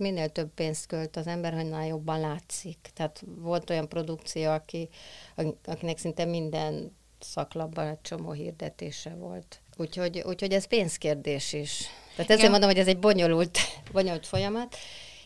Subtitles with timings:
[0.00, 2.78] minél több pénzt költ az ember, annál jobban látszik.
[2.94, 4.88] Tehát volt olyan produkció, aki,
[5.64, 9.60] akinek szinte minden szaklapban egy csomó hirdetése volt.
[9.76, 11.86] Úgyhogy, úgyhogy ez pénzkérdés is.
[12.16, 13.58] Tehát ezért mondom, hogy ez egy bonyolult,
[13.92, 14.76] bonyolult folyamat.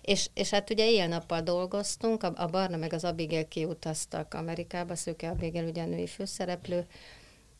[0.02, 5.28] És, és hát ugye éjjel-nappal dolgoztunk, a, a Barna meg az Abigail kiutaztak Amerikába, Szőke
[5.28, 6.86] Abigail ugye a női főszereplő,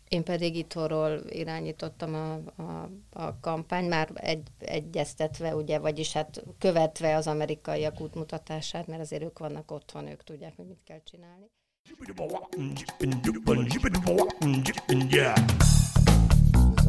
[0.08, 7.16] én pedig itthonról irányítottam a, a, a kampány, már egy, egyeztetve, ugye, vagyis hát követve
[7.16, 11.50] az amerikaiak útmutatását, mert azért ők vannak otthon, ők tudják, hogy mit kell csinálni.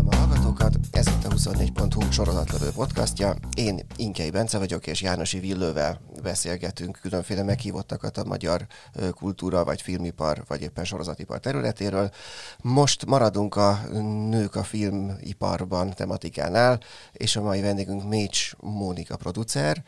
[0.06, 3.36] Üdvözlöm a hallgatókat, ez itt a 24.hu sorozatlövő podcastja.
[3.56, 8.68] Én Inkei Bence vagyok, és Jánosi Villővel beszélgetünk különféle meghívottakat a magyar
[9.12, 12.12] kultúra, vagy filmipar, vagy éppen sorozatipar területéről.
[12.62, 13.80] Most maradunk a
[14.30, 16.80] nők a filmiparban tematikánál,
[17.12, 19.84] és a mai vendégünk Mécs Mónika producer,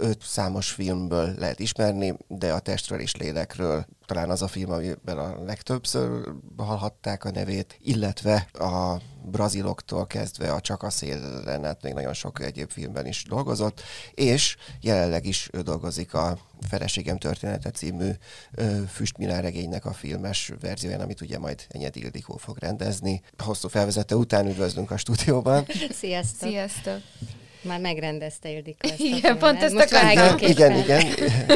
[0.00, 5.18] őt számos filmből lehet ismerni, de a testről és lélekről talán az a film, amiben
[5.18, 11.92] a legtöbbször hallhatták a nevét, illetve a braziloktól kezdve a Csak a szélen, hát még
[11.92, 13.82] nagyon sok egyéb filmben is dolgozott,
[14.14, 18.10] és jelenleg is ő dolgozik a Feleségem története című
[18.88, 23.22] Füstmilán regénynek a filmes verzióján, amit ugye majd Enyed Ildikó fog rendezni.
[23.38, 25.66] Hosszú felvezető után üdvözlünk a stúdióban.
[26.00, 26.48] Sziasztok!
[26.48, 27.00] Sziasztok!
[27.62, 31.06] Már megrendezte Ildikó ezt Igen, pont ezt Most igen, igen, igen,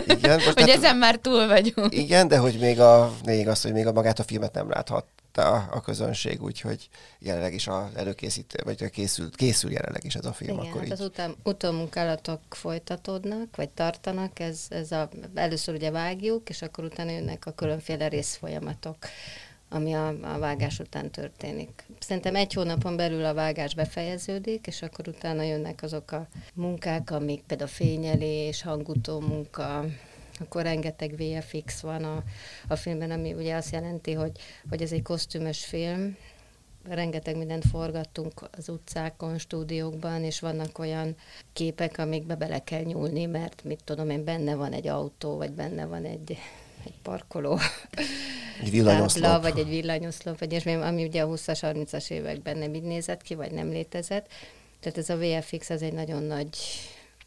[0.06, 0.34] igen.
[0.34, 1.94] Most hogy hát, ezen már túl vagyunk.
[1.94, 5.68] Igen, de hogy még a, még az, hogy még a magát a filmet nem láthatta
[5.70, 10.58] a közönség, úgyhogy jelenleg is a előkészít, vagy készül, készül jelenleg is ez a film.
[10.58, 16.48] Igen, akkor hát az után, utómunkálatok folytatódnak, vagy tartanak, ez, ez a, először ugye vágjuk,
[16.48, 18.96] és akkor utána jönnek a különféle részfolyamatok
[19.70, 21.84] ami a, a vágás után történik.
[21.98, 27.42] Szerintem egy hónapon belül a vágás befejeződik, és akkor utána jönnek azok a munkák, amik
[27.42, 29.84] például fényelés, hangutó munka,
[30.40, 32.22] akkor rengeteg VFX van a,
[32.68, 34.32] a filmben, ami ugye azt jelenti, hogy,
[34.68, 36.16] hogy ez egy kosztümös film,
[36.88, 41.16] rengeteg mindent forgattunk az utcákon, stúdiókban, és vannak olyan
[41.52, 45.86] képek, amikbe bele kell nyúlni, mert mit tudom én, benne van egy autó, vagy benne
[45.86, 46.38] van egy
[46.84, 47.58] egy parkoló
[48.62, 49.24] egy villanyoszlop.
[49.24, 53.22] tábla, vagy egy villanyoszlop, vagy és ami ugye a 20-as, 30-as években nem így nézett
[53.22, 54.26] ki, vagy nem létezett.
[54.80, 56.48] Tehát ez a VFX az egy nagyon nagy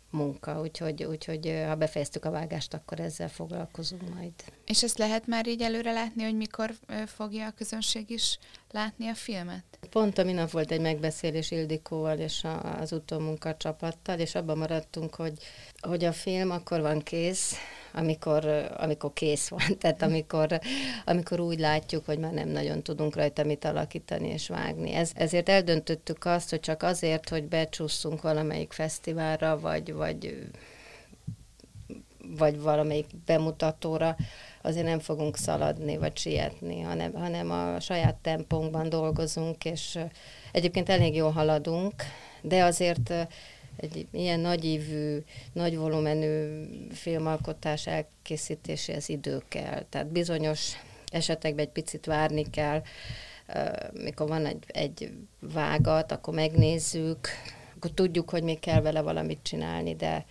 [0.09, 4.31] munka, úgyhogy, úgyhogy ha befejeztük a vágást, akkor ezzel foglalkozunk majd.
[4.65, 6.73] És ezt lehet már így előre látni, hogy mikor
[7.05, 8.39] fogja a közönség is
[8.71, 9.63] látni a filmet?
[9.89, 15.15] Pont a minap volt egy megbeszélés Ildikóval és a, az utómunka csapattal, és abban maradtunk,
[15.15, 15.33] hogy,
[15.79, 17.55] hogy a film akkor van kész,
[17.93, 20.59] amikor, amikor kész van, tehát amikor,
[21.05, 24.93] amikor úgy látjuk, hogy már nem nagyon tudunk rajta mit alakítani és vágni.
[24.93, 30.49] Ez, ezért eldöntöttük azt, hogy csak azért, hogy becsúszunk valamelyik fesztiválra, vagy, vagy,
[32.37, 34.15] vagy valamelyik bemutatóra,
[34.61, 39.99] azért nem fogunk szaladni, vagy sietni, hanem, hanem a saját tempónkban dolgozunk, és
[40.51, 41.93] egyébként elég jól haladunk,
[42.41, 43.13] de azért
[43.77, 45.17] egy ilyen nagyívű,
[45.53, 49.83] nagy volumenű filmalkotás elkészítéséhez idő kell.
[49.89, 50.71] Tehát bizonyos
[51.11, 52.81] esetekben egy picit várni kell,
[53.93, 57.27] mikor van egy, egy vágat, akkor megnézzük,
[57.75, 60.25] akkor tudjuk, hogy még kell vele valamit csinálni, de,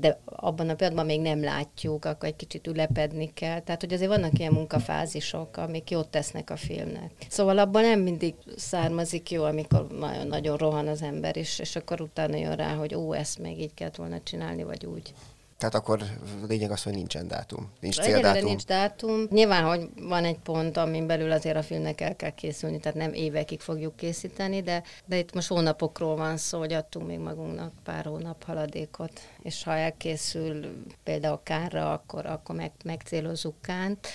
[0.00, 3.60] de abban a pillanatban még nem látjuk, akkor egy kicsit ülepedni kell.
[3.60, 7.10] Tehát, hogy azért vannak ilyen munkafázisok, amik jót tesznek a filmnek.
[7.28, 12.36] Szóval abban nem mindig származik jó, amikor nagyon-nagyon rohan az ember, és, és akkor utána
[12.36, 15.12] jön rá, hogy ó, ezt még így kellett volna csinálni, vagy úgy.
[15.58, 16.02] Tehát akkor
[16.48, 18.48] lényeg az, hogy nincsen dátum, nincs Egyelőre céldátum.
[18.48, 19.26] nincs dátum.
[19.30, 23.12] Nyilván, hogy van egy pont, amin belül azért a filmnek el kell készülni, tehát nem
[23.12, 28.04] évekig fogjuk készíteni, de, de itt most hónapokról van szó, hogy adtunk még magunknak pár
[28.04, 34.06] hónap haladékot, és ha elkészül például Kánra, akkor, akkor meg, megcélozzuk Kánt,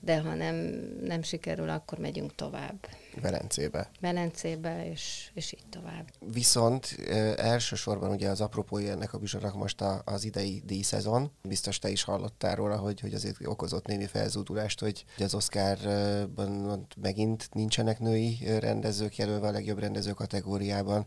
[0.00, 0.54] de ha nem,
[1.02, 2.88] nem sikerül, akkor megyünk tovább.
[3.20, 3.90] Velencébe.
[4.00, 6.10] Velencébe, és, és így tovább.
[6.32, 11.30] Viszont e, elsősorban ugye az apropója ennek a műsornak most a, az idei díjszezon.
[11.42, 17.48] Biztos te is hallottál róla, hogy, hogy azért okozott némi felzúdulást, hogy az Oscarban megint
[17.52, 21.06] nincsenek női rendezők jelölve a legjobb rendező kategóriában.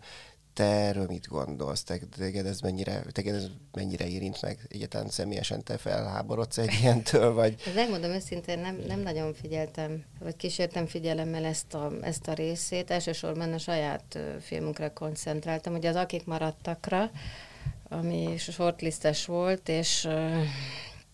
[0.61, 1.83] Te erről mit gondolsz?
[1.83, 4.59] Te, teged ez mennyire, teged ez mennyire érint meg?
[4.69, 7.55] Egyáltalán személyesen te felháborodsz egy ilyentől, vagy?
[7.67, 12.91] Ez megmondom őszintén, nem, nem nagyon figyeltem, vagy kísértem figyelemmel ezt a, ezt a részét.
[12.91, 17.11] Elsősorban a saját filmünkre koncentráltam, ugye az Akik maradtakra,
[17.89, 20.07] ami shortlistes volt, és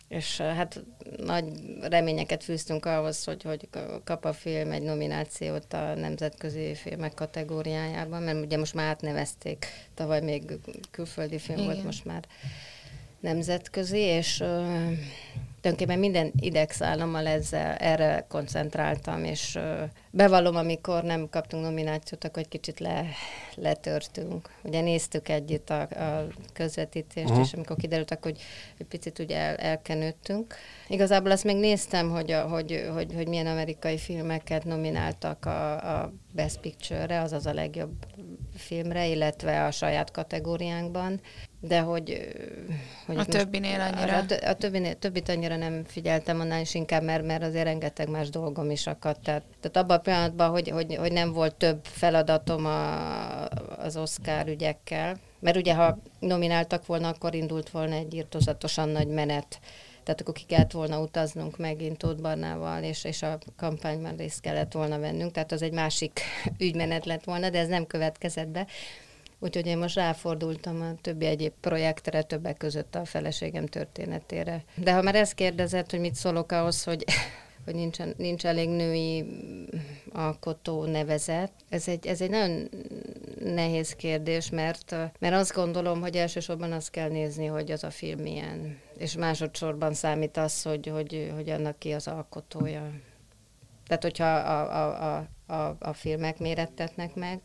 [0.08, 0.84] és hát
[1.18, 1.46] nagy
[1.82, 3.70] reményeket fűztünk ahhoz, hogy, hogy
[4.04, 10.22] kap a film egy nominációt a nemzetközi filmek kategóriájában, mert ugye most már átnevezték, tavaly
[10.22, 10.44] még
[10.92, 11.72] külföldi film Igen.
[11.72, 12.24] volt, most már
[13.20, 14.44] nemzetközi, és
[15.62, 19.60] tulajdonképpen minden idegszállammal ezzel, erre koncentráltam, és
[20.12, 23.06] bevallom, amikor nem kaptunk nominációt, akkor egy kicsit le,
[23.56, 24.50] letörtünk.
[24.64, 27.46] Ugye néztük együtt a, a közvetítést, uh-huh.
[27.46, 28.42] és amikor kiderült, hogy
[28.78, 30.56] egy picit ugye el, elkenődtünk.
[30.88, 36.14] Igazából azt még néztem, hogy, a, hogy, hogy, hogy milyen amerikai filmeket nomináltak a, a
[36.32, 37.92] Best Picture-re, azaz a legjobb
[38.56, 41.22] filmre, illetve a saját kategóriánkban,
[41.60, 42.28] de hogy...
[43.06, 44.18] hogy a többinél annyira?
[44.18, 48.30] A, a többinél, többit annyira nem figyeltem annál is inkább, mert, mert azért rengeteg más
[48.30, 49.24] dolgom is akadt.
[49.24, 53.46] Tehát, tehát abban a pillanatban, hogy, hogy, hogy nem volt több feladatom a,
[53.78, 59.60] az Oscar ügyekkel, mert ugye ha nomináltak volna, akkor indult volna egy írtozatosan nagy menet
[60.08, 64.72] tehát akkor ki kellett volna utaznunk megint Tóth Barnával, és, és a kampányban részt kellett
[64.72, 66.22] volna vennünk, tehát az egy másik
[66.58, 68.68] ügymenet lett volna, de ez nem következett be.
[69.40, 74.64] Úgyhogy én most ráfordultam a többi egyéb projektre, többek között a feleségem történetére.
[74.76, 77.06] De ha már ezt kérdezett, hogy mit szólok ahhoz, hogy
[77.68, 79.26] hogy nincs, nincs elég női
[80.12, 81.52] alkotó nevezet.
[81.70, 82.70] Ez egy, ez egy nagyon
[83.40, 88.20] nehéz kérdés, mert, mert azt gondolom, hogy elsősorban azt kell nézni, hogy az a film
[88.20, 88.80] milyen.
[88.98, 92.92] És másodszorban számít az, hogy, hogy, hogy annak ki az alkotója.
[93.88, 97.40] Tehát, hogyha a, a, a, a, a filmek mérettetnek meg,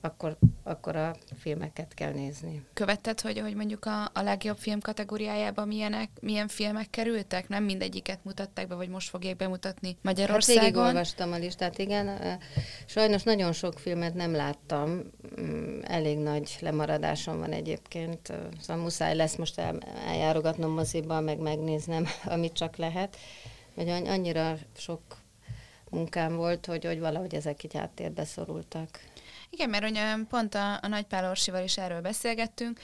[0.00, 2.64] akkor, akkor a filmeket kell nézni.
[2.72, 7.48] Követted, hogy, hogy mondjuk a, a legjobb film kategóriájában milyenek, milyen filmek kerültek?
[7.48, 10.82] Nem mindegyiket mutatták be, vagy most fogják bemutatni Magyarországon?
[10.82, 12.38] Hát olvastam a listát, igen.
[12.86, 15.02] Sajnos nagyon sok filmet nem láttam.
[15.40, 18.32] Mm, elég nagy lemaradásom van egyébként.
[18.60, 23.16] Szóval muszáj lesz most el, eljárogatnom moziba, meg megnéznem, amit csak lehet.
[23.74, 25.00] Hogy annyira sok
[25.90, 28.88] munkám volt, hogy, hogy valahogy ezek így háttérbe szorultak.
[29.50, 32.80] Igen, mert ugye pont a, a Nagy Pál Orsival is erről beszélgettünk,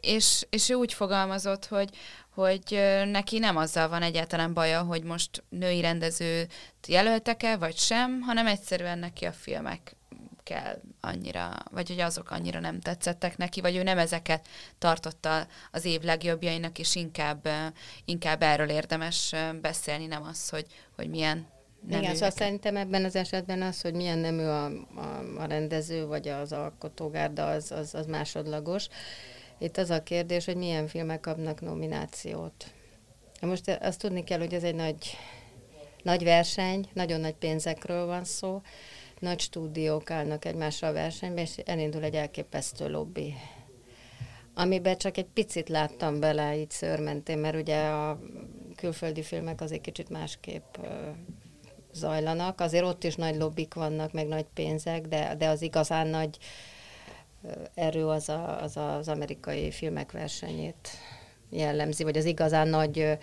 [0.00, 1.90] és, és ő úgy fogalmazott, hogy,
[2.30, 6.52] hogy neki nem azzal van egyáltalán baja, hogy most női rendezőt
[6.86, 9.96] jelöltek-e, vagy sem, hanem egyszerűen neki a filmek
[10.42, 15.84] kell annyira, vagy hogy azok annyira nem tetszettek neki, vagy ő nem ezeket tartotta az
[15.84, 17.48] év legjobbjainak, és inkább,
[18.04, 21.46] inkább erről érdemes beszélni, nem az, hogy, hogy milyen
[21.88, 26.06] nem Igen, szóval szerintem ebben az esetben az, hogy milyen nemű a, a, a rendező,
[26.06, 28.86] vagy az alkotógárda, az, az, az másodlagos.
[29.58, 32.72] Itt az a kérdés, hogy milyen filmek kapnak nominációt.
[33.40, 35.16] Most azt tudni kell, hogy ez egy nagy,
[36.02, 38.60] nagy verseny, nagyon nagy pénzekről van szó,
[39.18, 43.34] nagy stúdiók állnak egymással versenyben, és elindul egy elképesztő lobby
[44.54, 48.20] amiben csak egy picit láttam bele így szőrmentén, mert ugye a
[48.76, 50.76] külföldi filmek azért kicsit másképp
[51.92, 52.60] zajlanak.
[52.60, 56.38] Azért ott is nagy lobbik vannak, meg nagy pénzek, de, de az igazán nagy
[57.74, 60.88] erő az, a, az az amerikai filmek versenyét
[61.50, 63.18] jellemzi, vagy az igazán nagy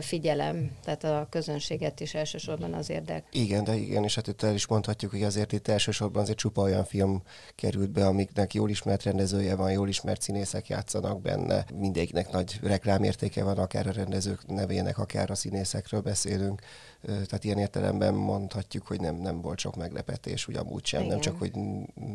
[0.00, 3.24] figyelem, tehát a közönséget is elsősorban az érdek.
[3.32, 6.62] Igen, de igen, és hát itt el is mondhatjuk, hogy azért itt elsősorban azért csupa
[6.62, 7.22] olyan film
[7.54, 13.44] került be, amiknek jól ismert rendezője van, jól ismert színészek játszanak benne, mindegyiknek nagy reklámértéke
[13.44, 16.62] van, akár a rendezők nevének, akár a színészekről beszélünk,
[17.06, 21.12] tehát ilyen értelemben mondhatjuk, hogy nem, nem volt sok meglepetés, úgy amúgy sem, Igen.
[21.12, 21.52] nem csak, hogy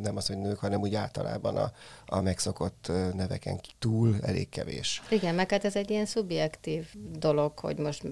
[0.01, 1.71] nem az, hogy nők, hanem úgy általában a,
[2.06, 5.01] a megszokott neveken túl elég kevés.
[5.09, 6.88] Igen, meg hát ez egy ilyen szubjektív
[7.19, 8.04] dolog, hogy most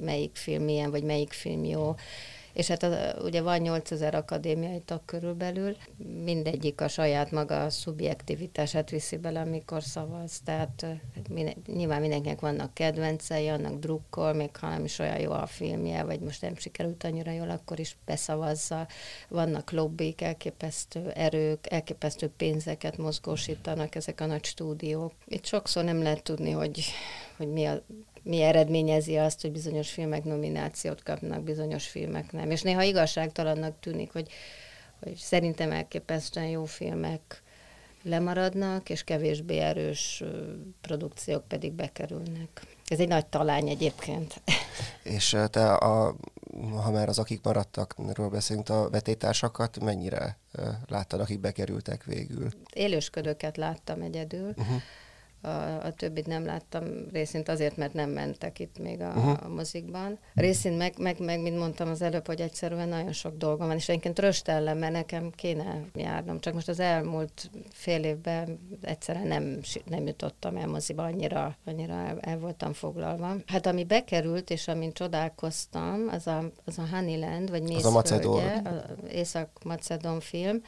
[0.00, 1.94] melyik film milyen, vagy melyik film jó
[2.58, 5.76] és hát az, ugye van 8000 akadémiai tag körülbelül,
[6.24, 10.86] mindegyik a saját maga a szubjektivitását viszi bele, amikor szavaz, tehát
[11.30, 16.04] minden, nyilván mindenkinek vannak kedvencei, annak drukkol, még ha nem is olyan jó a filmje,
[16.04, 18.86] vagy most nem sikerült annyira jól, akkor is beszavazza,
[19.28, 25.12] vannak lobbik, elképesztő erők, elképesztő pénzeket mozgósítanak ezek a nagy stúdiók.
[25.26, 26.84] Itt sokszor nem lehet tudni, hogy,
[27.36, 27.82] hogy mi a
[28.28, 32.50] mi eredményezi azt, hogy bizonyos filmek nominációt kapnak, bizonyos filmek nem.
[32.50, 34.28] És néha igazságtalannak tűnik, hogy,
[35.02, 37.42] hogy szerintem elképesztően jó filmek
[38.02, 40.24] lemaradnak, és kevésbé erős
[40.80, 42.62] produkciók pedig bekerülnek.
[42.86, 44.40] Ez egy nagy talány egyébként.
[45.02, 46.16] És te, a,
[46.82, 50.38] ha már az akik maradtak, ról beszélünk, a vetétársakat mennyire
[50.86, 52.48] láttad, akik bekerültek végül?
[52.72, 54.48] Élősködőket láttam egyedül.
[54.56, 54.82] Uh-huh
[55.40, 59.44] a, a többit nem láttam, részint azért, mert nem mentek itt még a, uh-huh.
[59.44, 60.18] a mozikban.
[60.34, 63.88] Részint meg, meg, meg, mint mondtam az előbb, hogy egyszerűen nagyon sok dolgom van, és
[63.88, 70.06] egyébként röstellem, mert nekem kéne járnom, csak most az elmúlt fél évben egyszerűen nem, nem
[70.06, 73.34] jutottam el moziba, annyira, annyira el, el voltam foglalva.
[73.46, 77.96] Hát ami bekerült, és amin csodálkoztam, az a, az a Honeyland, vagy Mészföldje, az a
[77.96, 78.42] Macedon.
[79.10, 80.62] Észak-Macedon film,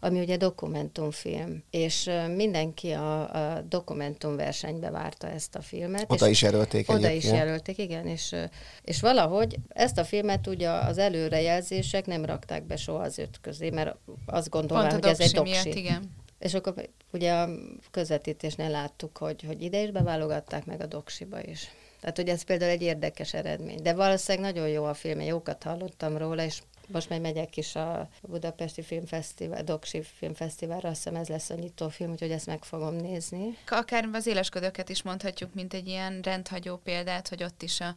[0.00, 6.12] ami ugye dokumentumfilm, és mindenki a, a dokumentumversenybe várta ezt a filmet.
[6.12, 7.22] Oda is jelölték Oda egyébként.
[7.22, 8.34] is jelölték, igen, és,
[8.82, 13.70] és valahogy ezt a filmet ugye az előrejelzések nem rakták be soha az öt közé,
[13.70, 15.50] mert azt gondolom, hogy ez egy doksi.
[15.50, 16.18] Miatt, igen.
[16.38, 16.74] És akkor
[17.12, 17.48] ugye a
[17.90, 21.68] közvetítésnél láttuk, hogy, hogy ide is beválogatták, meg a doksiba is.
[22.00, 23.82] Tehát, hogy ez például egy érdekes eredmény.
[23.82, 28.08] De valószínűleg nagyon jó a film, jókat hallottam róla, és most majd megyek is a
[28.22, 33.56] Budapesti Filmfesztivál, Doksi Filmfesztiválra, azt hiszem ez lesz a nyitófilm, úgyhogy ezt meg fogom nézni.
[33.68, 37.94] Akár az élesködöket is mondhatjuk, mint egy ilyen rendhagyó példát, hogy ott is a,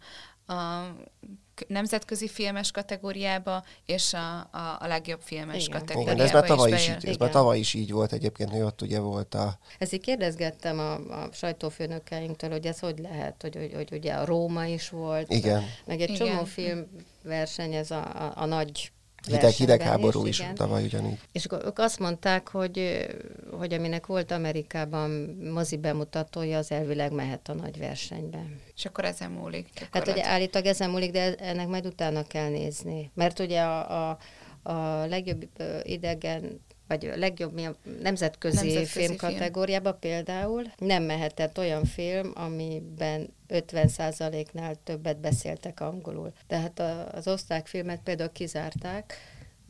[0.48, 0.86] a
[1.68, 5.80] nemzetközi filmes kategóriába, és a, a, a legjobb filmes Igen.
[5.80, 8.50] kategóriába Igen, de ez már tavaly is, is, ez már tavaly is így volt egyébként,
[8.50, 9.58] hogy ott ugye volt a...
[9.78, 14.26] Ezt így kérdezgettem a, a sajtófőnökeinktől, hogy ez hogy lehet, hogy, hogy, hogy ugye a
[14.26, 15.64] Róma is volt, Igen.
[15.86, 16.28] meg egy Igen.
[16.28, 18.92] csomó filmverseny, ez a, a, a nagy
[19.28, 21.20] hideg, hidegháború is, is tavaly ugyanígy.
[21.32, 23.08] És ők azt mondták, hogy,
[23.52, 25.10] hogy aminek volt Amerikában
[25.54, 28.46] mozi bemutatója, az elvileg mehet a nagy versenybe.
[28.76, 29.88] És akkor ezen múlik.
[29.92, 33.12] Hát ugye állítólag ezen múlik, de ennek majd utána kell nézni.
[33.14, 34.18] Mert ugye a, a,
[34.72, 35.46] a legjobb
[35.84, 42.32] idegen vagy a legjobb mi a nemzetközi, nemzetközi film kategóriába például nem mehetett olyan film,
[42.36, 46.34] amiben 50%-nál többet beszéltek angolul.
[46.48, 46.80] Tehát
[47.14, 49.18] az osztrák filmet például kizárták,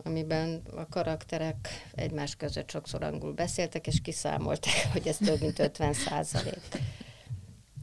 [0.04, 5.94] amiben a karakterek egymás között sokszor angolul beszéltek, és kiszámolták, hogy ez több mint 50
[5.94, 6.62] százalék.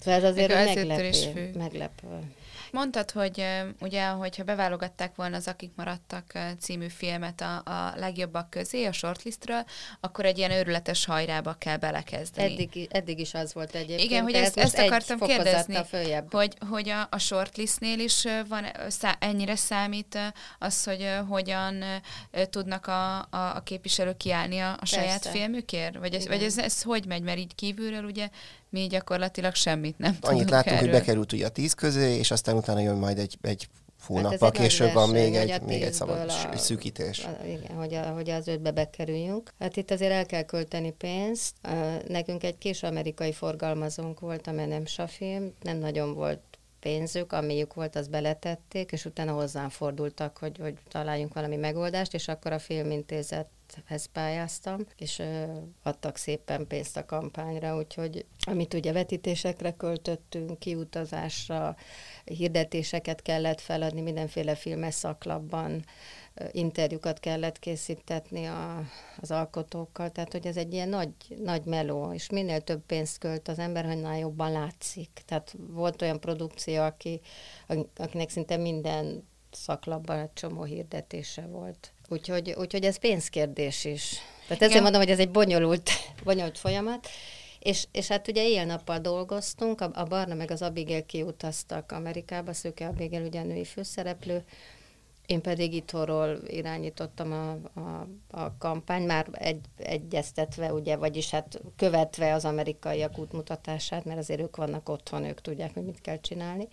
[0.01, 2.07] Szóval ez azért meglepő, meglepő.
[2.73, 3.47] Mondtad, hogy
[3.81, 9.65] ugye, hogyha beválogatták volna az Akik maradtak című filmet a, a legjobbak közé, a shortlistről,
[10.01, 12.53] akkor egy ilyen őrületes hajrába kell belekezdeni.
[12.53, 14.11] Eddig, eddig is az volt egyébként.
[14.11, 15.77] Igen, hogy ezt, ezt akartam kérdezni,
[16.31, 20.19] hogy, hogy a, a shortlistnél is van, szá, ennyire számít
[20.59, 21.85] az, hogy hogyan
[22.51, 25.97] tudnak a, a, a képviselők kiállni a, a saját filmükért?
[25.97, 27.23] Vagy, ez, vagy ez, ez hogy megy?
[27.23, 28.29] Mert így kívülről ugye
[28.71, 30.91] mi gyakorlatilag semmit nem Annyit tudunk láttunk, erről.
[30.91, 33.69] hogy bekerült ugye a tíz közé, és aztán utána jön majd egy, egy
[34.07, 37.25] hónappal hát később van még egy, még egy szabad a, szűkítés.
[37.25, 39.53] A, igen, hogy, a, hogy az ötbe bekerüljünk.
[39.59, 41.55] Hát itt azért el kell költeni pénzt.
[42.09, 46.50] Nekünk egy kis amerikai forgalmazónk volt, a Menem film, nem nagyon volt
[46.81, 52.29] pénzük, amiük volt, az beletették, és utána hozzám fordultak, hogy, hogy találjunk valami megoldást, és
[52.29, 53.49] akkor a filmintézet
[53.87, 55.45] hez pályáztam, és ö,
[55.83, 61.77] adtak szépen pénzt a kampányra, úgyhogy amit ugye vetítésekre költöttünk, kiutazásra,
[62.25, 65.85] hirdetéseket kellett feladni mindenféle filmes szaklapban,
[66.53, 68.83] interjúkat kellett készítetni a,
[69.21, 71.11] az alkotókkal, tehát hogy ez egy ilyen nagy,
[71.43, 75.11] nagy meló, és minél több pénzt költ az ember, annál jobban látszik.
[75.27, 77.21] Tehát volt olyan produkció, aki,
[77.97, 81.93] akinek szinte minden szaklapban egy csomó hirdetése volt.
[82.09, 84.19] Úgyhogy, úgyhogy ez pénzkérdés is.
[84.47, 85.91] Tehát ezért mondom, hogy ez egy bonyolult,
[86.25, 87.09] bonyolult folyamat.
[87.59, 92.87] És, és hát ugye éjjel-nappal dolgoztunk, a, a Barna meg az Abigail kiutaztak Amerikába, Szőke
[92.87, 94.45] Abigail ugye a női főszereplő,
[95.31, 102.35] én pedig itthonról irányítottam a, a, a kampány, már egy, egyeztetve, ugye, vagyis hát követve
[102.35, 106.69] az amerikaiak útmutatását, mert azért ők vannak otthon, ők tudják, hogy mit kell csinálni.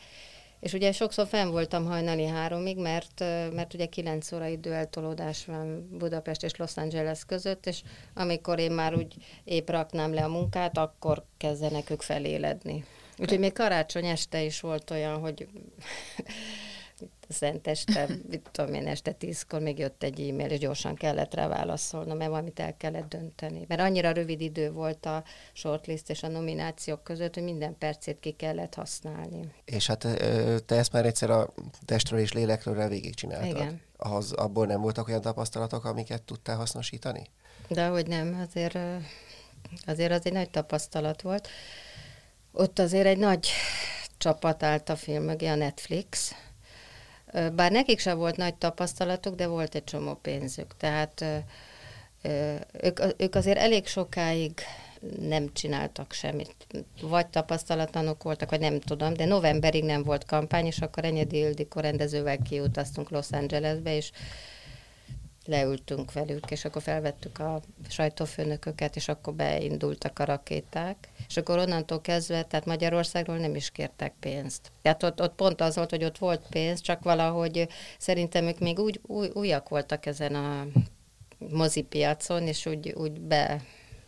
[0.60, 3.20] És ugye sokszor fenn voltam hajnali háromig, mert,
[3.54, 7.82] mert ugye kilenc óra időeltolódás van Budapest és Los Angeles között, és
[8.14, 12.86] amikor én már úgy épp raknám le a munkát, akkor kezdenek ők feléledni.
[13.18, 15.48] Úgyhogy még karácsony este is volt olyan, hogy
[17.30, 21.48] szent este, mit tudom én, este tízkor még jött egy e-mail, és gyorsan kellett rá
[21.48, 23.66] válaszolnom, mert valamit el kellett dönteni.
[23.68, 25.24] Mert annyira rövid idő volt a
[25.54, 29.54] shortlist és a nominációk között, hogy minden percét ki kellett használni.
[29.66, 30.00] És hát
[30.66, 31.54] te ezt már egyszer a
[31.86, 33.50] testről és lélekről végigcsináltad.
[33.50, 33.82] Igen.
[33.98, 37.22] Az, abból nem voltak olyan tapasztalatok, amiket tudtál hasznosítani?
[37.68, 38.78] De hogy nem, azért,
[39.86, 41.48] azért az egy nagy tapasztalat volt.
[42.52, 43.48] Ott azért egy nagy
[44.18, 46.36] csapat állt a film mögé, a Netflix,
[47.56, 50.78] bár nekik sem volt nagy tapasztalatuk, de volt egy csomó pénzük.
[50.78, 51.26] Tehát
[52.82, 54.52] ők, ők azért elég sokáig
[55.20, 56.56] nem csináltak semmit.
[57.02, 61.80] Vagy tapasztalatlanok voltak, vagy nem tudom, de novemberig nem volt kampány, és akkor Enyedi Ildikó
[61.80, 64.12] rendezővel kiutaztunk Los Angelesbe, és
[65.48, 72.02] leültünk velük, és akkor felvettük a sajtófőnököket, és akkor beindultak a rakéták, és akkor onnantól
[72.02, 74.72] kezdve, tehát Magyarországról nem is kértek pénzt.
[74.82, 78.80] Tehát ott, ott pont az volt, hogy ott volt pénz, csak valahogy szerintem ők még
[78.80, 80.68] úgy új, újak voltak ezen a
[81.50, 83.62] mozipiacon, és úgy, úgy be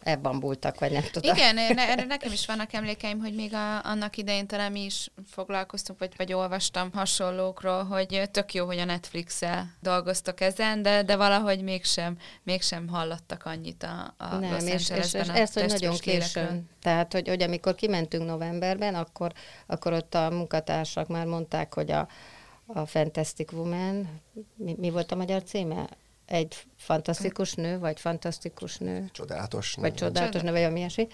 [0.03, 1.35] elbambultak, vagy nem tudom.
[1.35, 5.99] Igen, erre nekem is vannak emlékeim, hogy még a, annak idején talán mi is foglalkoztunk,
[5.99, 11.63] vagy, vagy olvastam hasonlókról, hogy tök jó, hogy a Netflix-el dolgoztok ezen, de, de valahogy
[11.63, 16.69] mégsem, mégsem hallottak annyit a, a Nem, Los és, és, és ezt, hogy nagyon későn.
[16.81, 19.31] Tehát, hogy, hogy amikor kimentünk novemberben, akkor,
[19.65, 22.07] akkor ott a munkatársak már mondták, hogy a,
[22.65, 24.21] a Fantastic Woman,
[24.55, 25.89] mi, mi volt a magyar címe?
[26.29, 29.09] Egy fantasztikus nő, vagy fantasztikus nő.
[29.11, 29.81] Csodálatos nő.
[29.81, 31.07] Vagy csodálatos nő, vagy ami ilyesmi.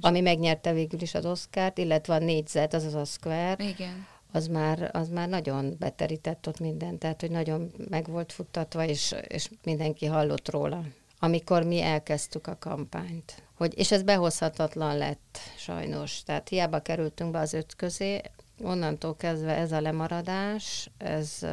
[0.00, 3.60] Ami megnyerte végül is az Oscárt, illetve a négyzet, az az Oscar.
[3.60, 4.06] Igen.
[4.32, 9.14] Az már, az már nagyon beterített ott minden, tehát hogy nagyon meg volt futtatva, és,
[9.26, 10.82] és mindenki hallott róla.
[11.18, 13.42] Amikor mi elkezdtük a kampányt.
[13.54, 16.22] Hogy, és ez behozhatatlan lett, sajnos.
[16.22, 18.20] Tehát hiába kerültünk be az öt közé,
[18.62, 21.46] onnantól kezdve ez a lemaradás, ez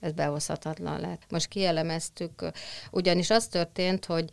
[0.00, 1.22] ez behozhatatlan lett.
[1.30, 2.50] Most kielemeztük,
[2.90, 4.30] ugyanis az történt, hogy,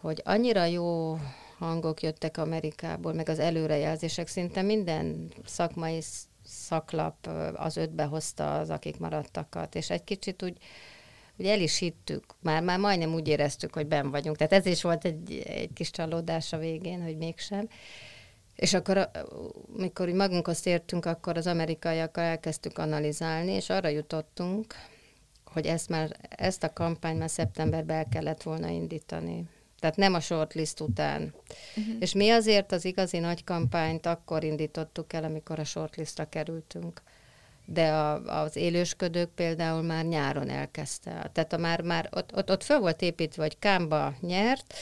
[0.00, 1.18] hogy annyira jó
[1.58, 6.02] hangok jöttek Amerikából, meg az előrejelzések, szinte minden szakmai
[6.44, 10.56] szaklap az ötbe hozta az, akik maradtakat, és egy kicsit úgy,
[11.36, 14.36] úgy el is hittük, már, már majdnem úgy éreztük, hogy ben vagyunk.
[14.36, 17.68] Tehát ez is volt egy, egy kis csalódás a végén, hogy mégsem.
[18.56, 19.10] És akkor,
[19.76, 24.74] mikor magunkhoz tértünk, akkor az amerikaiakkal elkezdtük analizálni, és arra jutottunk,
[25.44, 29.44] hogy ezt, már, ezt a kampányt már szeptemberben el kellett volna indítani.
[29.80, 31.34] Tehát nem a shortlist után.
[31.76, 31.94] Uh-huh.
[32.00, 37.02] És mi azért az igazi nagy kampányt akkor indítottuk el, amikor a shortlistra kerültünk.
[37.64, 41.30] De a, az élősködők például már nyáron elkezdte.
[41.32, 44.74] Tehát a már, már ott, ott, ott föl volt építve, hogy Kámba nyert,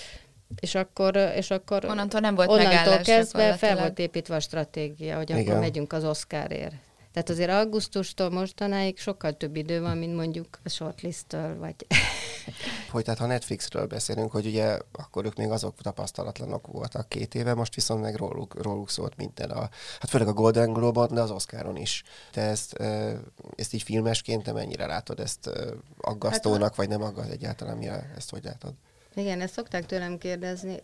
[0.61, 5.31] és akkor, és akkor onnantól nem volt onnantól kezdve fel volt építve a stratégia, hogy
[5.31, 5.47] Igen.
[5.47, 6.75] akkor megyünk az Oscarért.
[7.15, 11.75] Tehát azért augusztustól mostanáig sokkal több idő van, mint mondjuk a shortlist-től, vagy...
[12.91, 17.55] Hogy tehát ha Netflixről beszélünk, hogy ugye akkor ők még azok tapasztalatlanok voltak két éve,
[17.55, 19.61] most viszont meg róluk, róluk szólt minden a,
[20.01, 22.03] hát főleg a Golden Globe-on, de az Oscaron is.
[22.33, 22.73] Te ezt,
[23.57, 25.51] ezt így filmesként te mennyire látod ezt
[26.01, 28.73] aggasztónak, hát, vagy nem aggaszt egyáltalán, mire ezt hogy látod?
[29.15, 30.83] Igen, ezt szokták tőlem kérdezni.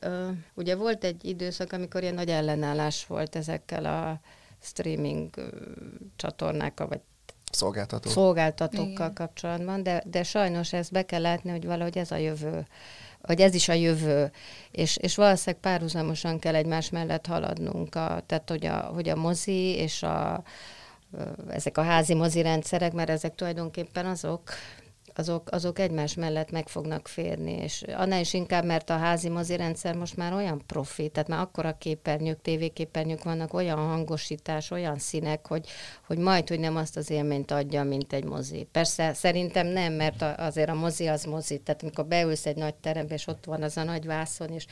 [0.54, 4.20] ugye volt egy időszak, amikor ilyen nagy ellenállás volt ezekkel a
[4.62, 5.34] streaming
[6.16, 7.00] csatornákkal, vagy
[7.52, 8.10] Szolgáltató.
[8.10, 9.14] szolgáltatókkal Igen.
[9.14, 12.66] kapcsolatban, de, de sajnos ezt be kell látni, hogy valahogy ez a jövő
[13.22, 14.30] hogy ez is a jövő,
[14.70, 19.76] és, és valószínűleg párhuzamosan kell egymás mellett haladnunk, a, tehát hogy a, hogy a mozi
[19.76, 20.42] és a,
[21.48, 24.42] ezek a házi mozi rendszerek, mert ezek tulajdonképpen azok,
[25.14, 29.56] azok, azok egymás mellett meg fognak férni, és annál is inkább, mert a házi mozi
[29.56, 35.46] rendszer most már olyan profi, tehát már akkora képernyők, tévéképernyők vannak, olyan hangosítás, olyan színek,
[35.46, 35.66] hogy,
[36.06, 38.68] hogy majd, hogy nem azt az élményt adja, mint egy mozi.
[38.72, 43.14] Persze szerintem nem, mert azért a mozi az mozi, tehát amikor beülsz egy nagy terembe,
[43.14, 44.66] és ott van az a nagy vászon, és,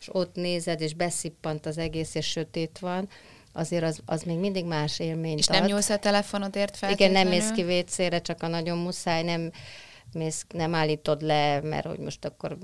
[0.00, 3.08] és ott nézed, és beszippant az egész, és sötét van,
[3.52, 5.54] azért az, az még mindig más élményt És ad.
[5.54, 6.90] nem nyúlsz a telefonodért fel?
[6.90, 9.50] Igen, nem mész ki vécére, csak a nagyon muszáj, nem
[10.14, 12.58] mész, nem állítod le, mert hogy most akkor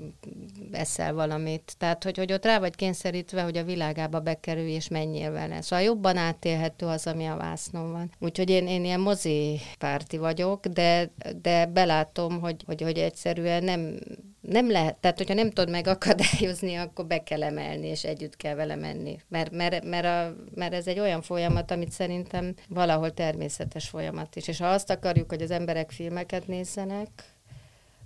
[0.71, 1.75] eszel valamit.
[1.77, 5.61] Tehát, hogy, hogy ott rá vagy kényszerítve, hogy a világába bekerülj, és menjél vele.
[5.61, 8.11] Szóval jobban átélhető az, ami a vásznon van.
[8.19, 13.99] Úgyhogy én, én ilyen mozi párti vagyok, de, de belátom, hogy, hogy, hogy egyszerűen nem,
[14.41, 18.75] nem lehet, tehát hogyha nem tudod megakadályozni, akkor be kell emelni, és együtt kell vele
[18.75, 19.19] menni.
[19.27, 24.47] Mert, mert, mert, a, mert ez egy olyan folyamat, amit szerintem valahol természetes folyamat is.
[24.47, 27.09] És ha azt akarjuk, hogy az emberek filmeket nézzenek,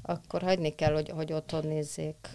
[0.03, 2.27] akkor hagyni kell, hogy, hogy otthon nézzék.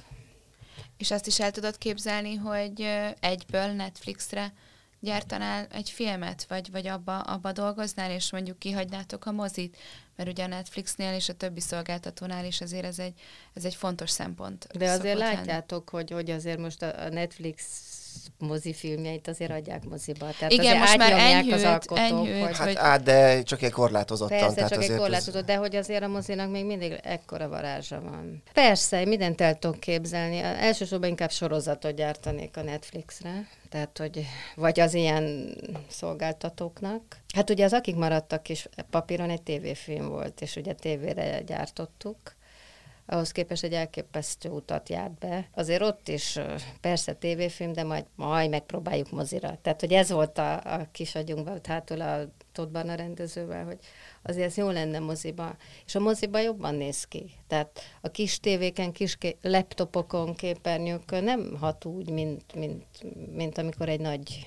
[0.96, 2.88] És azt is el tudod képzelni, hogy
[3.20, 4.52] egyből Netflixre
[5.00, 9.76] gyártanál egy filmet, vagy, vagy abba, abba dolgoznál, és mondjuk kihagynátok a mozit,
[10.16, 13.20] mert ugye a Netflixnél és a többi szolgáltatónál is azért ez egy,
[13.54, 14.66] ez egy fontos szempont.
[14.78, 17.64] De azért látjátok, hogy, hogy azért most a Netflix
[18.38, 20.26] mozifilmjeit azért adják moziba.
[20.38, 22.74] Tehát Igen, most már enyhült, az alkotók, enyhült, hogy...
[22.74, 24.38] Hát á, de csak egy korlátozottan.
[24.38, 25.44] Persze, tehát csak egy korlátozott, ez...
[25.44, 28.42] de hogy azért a mozinak még mindig ekkora varázsa van.
[28.52, 30.38] Persze, mindent el tudok képzelni.
[30.38, 35.54] Elsősorban inkább sorozatot gyártanék a Netflixre, tehát hogy vagy az ilyen
[35.88, 37.02] szolgáltatóknak.
[37.34, 42.16] Hát ugye az akik maradtak is papíron egy tévéfilm volt, és ugye tévére gyártottuk
[43.10, 45.48] ahhoz képest egy elképesztő utat járt be.
[45.54, 46.38] Azért ott is
[46.80, 49.58] persze tévéfilm, de majd, majd megpróbáljuk mozira.
[49.62, 53.78] Tehát, hogy ez volt a, a kis agyunkban, hátul a Tóthban a rendezővel, hogy
[54.22, 55.56] azért ez jó lenne moziba.
[55.86, 57.30] És a moziba jobban néz ki.
[57.46, 62.84] Tehát a kis tévéken, kis ké- laptopokon, képernyőkön nem hat úgy, mint, mint,
[63.32, 64.46] mint amikor egy nagy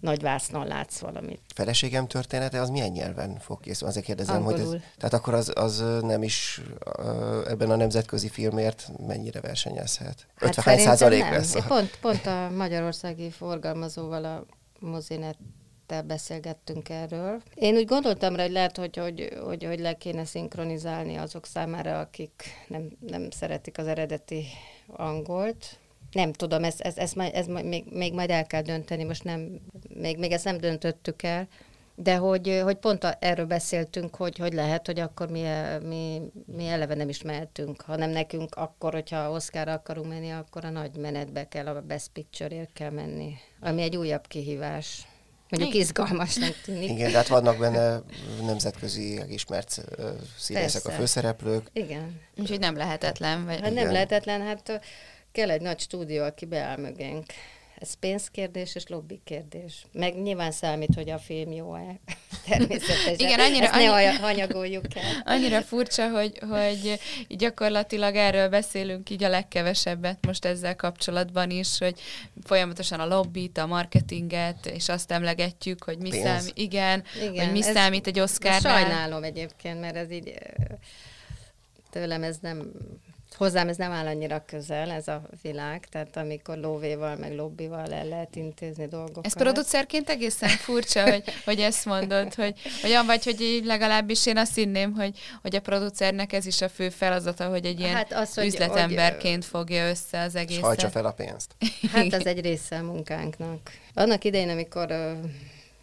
[0.00, 1.40] nagy vásznon látsz valamit.
[1.54, 3.92] Feleségem története az milyen nyelven fog készülni?
[3.92, 4.66] Azért kérdezem, Angolul.
[4.66, 6.60] hogy ez, tehát akkor az, az nem is
[7.46, 10.26] ebben a nemzetközi filmért mennyire versenyezhet?
[10.36, 11.54] Hát 50 szerintem százalék lesz?
[11.54, 11.64] A...
[11.66, 14.44] Pont, pont a magyarországi forgalmazóval a
[14.78, 15.36] mozinet
[16.06, 17.42] beszélgettünk erről.
[17.54, 21.98] Én úgy gondoltam rá, hogy lehet, hogy, hogy, hogy, hogy le kéne szinkronizálni azok számára,
[21.98, 24.44] akik nem, nem szeretik az eredeti
[24.86, 25.78] angolt.
[26.12, 29.60] Nem tudom, ez, ez, ez, ez, ez még, még majd el kell dönteni, most nem,
[29.88, 31.48] még, még ezt nem döntöttük el,
[32.02, 35.42] de hogy, hogy pont a, erről beszéltünk, hogy, hogy lehet, hogy akkor mi,
[35.82, 36.20] mi,
[36.56, 40.96] mi eleve nem is mehetünk, hanem nekünk akkor, hogyha Oscarra akarunk menni, akkor a nagy
[40.96, 45.06] menetbe kell, a Best Picture-ért kell menni, ami egy újabb kihívás.
[45.48, 45.86] Mondjuk Igen.
[45.86, 46.90] izgalmasnak tűnik.
[46.90, 48.00] Igen, de hát vannak benne
[48.44, 49.84] nemzetközi ismert
[50.38, 51.66] színészek a főszereplők.
[51.72, 52.20] Igen.
[52.36, 53.44] Úgyhogy nem lehetetlen.
[53.44, 53.60] Vagy...
[53.60, 54.80] Hát nem lehetetlen, hát
[55.32, 57.24] kell egy nagy stúdió, aki beáll mögénk.
[57.80, 59.86] Ez pénzkérdés és lobby kérdés.
[59.92, 62.00] Meg nyilván számít, hogy a film jó-e.
[62.48, 63.14] Természetesen.
[63.14, 65.22] Igen, annyira, Ezt ne annyi, hanyagoljuk el.
[65.24, 72.00] Annyira furcsa, hogy, hogy gyakorlatilag erről beszélünk így a legkevesebbet most ezzel kapcsolatban is, hogy
[72.44, 77.66] folyamatosan a lobbit, a marketinget, és azt emlegetjük, hogy mi számít, igen, igen, hogy mi
[77.66, 78.60] ez, számít egy Oscarnál.
[78.60, 80.32] Sajnálom egyébként, mert ez így
[81.90, 82.72] tőlem ez nem
[83.36, 88.04] Hozzám ez nem áll annyira közel, ez a világ, tehát amikor lóvéval, meg lobbival el
[88.04, 89.26] lehet intézni dolgokat.
[89.26, 94.54] Ez producerként egészen furcsa, hogy, hogy ezt mondod, hogy olyan vagy, hogy legalábbis én azt
[94.54, 98.34] hinném, hogy, hogy a producernek ez is a fő feladata, hogy egy ilyen hát az,
[98.34, 100.62] hogy, üzletemberként hogy, fogja össze az egészet.
[100.64, 101.54] Hajtsa fel a pénzt.
[101.92, 103.70] Hát az egy része a munkánknak.
[103.94, 105.18] Annak idején, amikor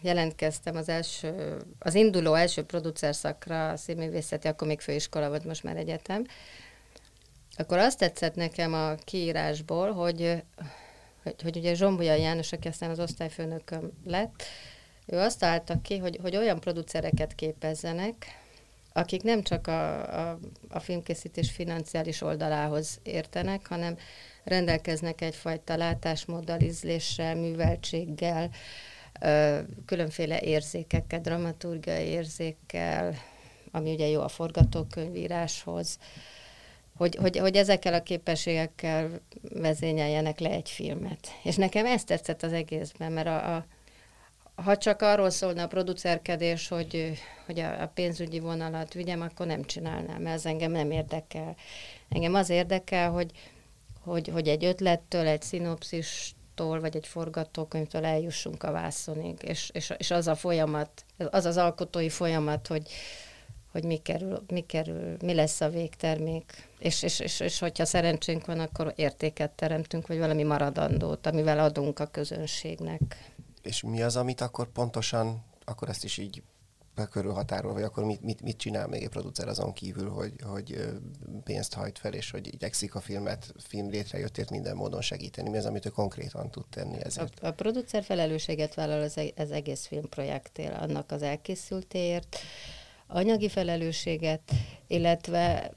[0.01, 5.63] jelentkeztem az első, az induló első producer szakra, a színművészeti, akkor még főiskola volt, most
[5.63, 6.25] már egyetem,
[7.57, 10.43] akkor azt tetszett nekem a kiírásból, hogy,
[11.23, 14.43] hogy, hogy ugye Zsombolya János, aki aztán az osztályfőnököm lett,
[15.05, 18.25] ő azt állta ki, hogy, hogy olyan producereket képezzenek,
[18.93, 20.39] akik nem csak a, a,
[20.69, 23.97] a filmkészítés financiális oldalához értenek, hanem
[24.43, 28.49] rendelkeznek egyfajta látásmóddal, ízléssel, műveltséggel,
[29.85, 33.15] különféle érzékekkel, dramaturgiai érzékkel,
[33.71, 35.97] ami ugye jó a forgatókönyvíráshoz,
[36.97, 39.09] hogy, hogy, hogy ezekkel a képességekkel
[39.53, 41.27] vezényeljenek le egy filmet.
[41.43, 43.65] És nekem ez tetszett az egészben, mert a, a,
[44.55, 47.13] ha csak arról szólna a producerkedés, hogy,
[47.45, 51.55] hogy a, a pénzügyi vonalat vigyem, akkor nem csinálnám, ez engem nem érdekel.
[52.09, 53.31] Engem az érdekel, hogy,
[54.03, 60.11] hogy, hogy egy ötlettől, egy szinopszistól, vagy egy forgatókönyvtől eljussunk a vászonig, és, és, és
[60.11, 62.91] az a folyamat, az az alkotói folyamat, hogy,
[63.77, 68.45] hogy mi kerül, mi kerül, mi lesz a végtermék, és, és, és, és hogyha szerencsénk
[68.45, 73.33] van, akkor értéket teremtünk, vagy valami maradandót, amivel adunk a közönségnek.
[73.61, 76.43] És mi az, amit akkor pontosan, akkor ezt is így
[77.05, 80.89] körülhatárol, vagy akkor mit, mit, mit csinál még egy producer azon kívül, hogy, hogy
[81.43, 85.49] pénzt hajt fel, és hogy igyekszik a filmet, film létrejöttért minden módon segíteni.
[85.49, 87.39] Mi az, amit ő konkrétan tud tenni ezért?
[87.39, 92.37] A, a producer felelősséget vállal az, e-, az egész filmprojektél, annak az elkészültéért,
[93.07, 94.51] anyagi felelősséget,
[94.87, 95.71] illetve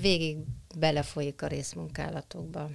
[0.00, 0.36] végig
[0.78, 2.70] belefolyik a részmunkálatokba.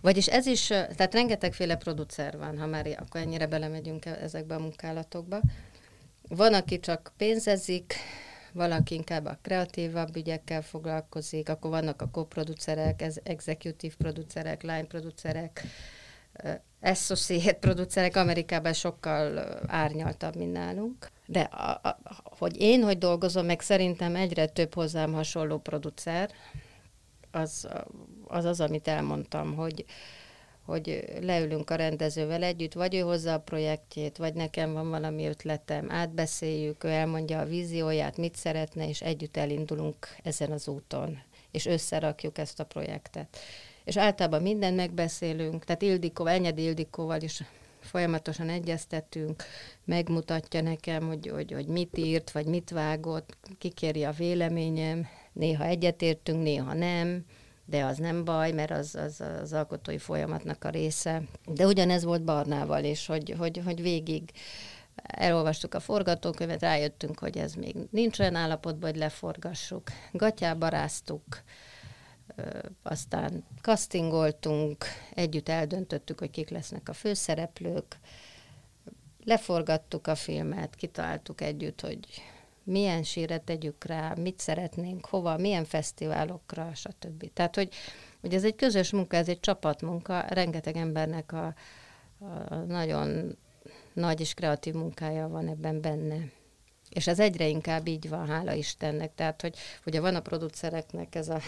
[0.00, 4.60] Vagyis ez is, tehát rengetegféle producer van, ha már akkor ennyire belemegyünk e- ezekbe a
[4.60, 5.40] munkálatokba.
[6.28, 7.94] Van, aki csak pénzezik,
[8.52, 15.66] valaki inkább a kreatívabb ügyekkel foglalkozik, akkor vannak a koproducerek, executive producerek, line producerek,
[16.80, 21.10] associate producerek, Amerikában sokkal árnyaltabb, mint nálunk.
[21.30, 21.98] De a, a,
[22.38, 26.30] hogy én hogy dolgozom, meg szerintem egyre több hozzám hasonló producer,
[27.30, 27.68] az
[28.26, 29.84] az, az amit elmondtam, hogy,
[30.64, 35.90] hogy leülünk a rendezővel együtt, vagy ő hozza a projektjét, vagy nekem van valami ötletem,
[35.90, 42.38] átbeszéljük, ő elmondja a vízióját, mit szeretne, és együtt elindulunk ezen az úton, és összerakjuk
[42.38, 43.38] ezt a projektet.
[43.84, 47.42] És általában mindent megbeszélünk, tehát Ildikó, Enyedi Ildikóval is
[47.80, 49.44] folyamatosan egyeztetünk,
[49.84, 56.42] megmutatja nekem, hogy, hogy, hogy mit írt, vagy mit vágott, kikéri a véleményem, néha egyetértünk,
[56.42, 57.24] néha nem,
[57.64, 61.22] de az nem baj, mert az, az az alkotói folyamatnak a része.
[61.46, 64.30] De ugyanez volt Barnával is, hogy, hogy, hogy végig
[65.02, 69.82] elolvastuk a forgatókönyvet, rájöttünk, hogy ez még nincs olyan állapotban, hogy leforgassuk.
[70.12, 71.22] Gatyába ráztuk,
[72.82, 77.98] aztán castingoltunk, együtt eldöntöttük, hogy kik lesznek a főszereplők,
[79.24, 81.98] leforgattuk a filmet, kitaláltuk együtt, hogy
[82.64, 87.32] milyen sírre tegyük rá, mit szeretnénk, hova, milyen fesztiválokra, stb.
[87.32, 87.74] Tehát, hogy,
[88.20, 91.54] hogy ez egy közös munka, ez egy csapatmunka, rengeteg embernek a,
[92.18, 93.38] a nagyon
[93.92, 96.16] nagy és kreatív munkája van ebben benne.
[96.90, 99.14] És ez egyre inkább így van, hála Istennek.
[99.14, 101.40] Tehát, hogy ugye van a producereknek ez, a,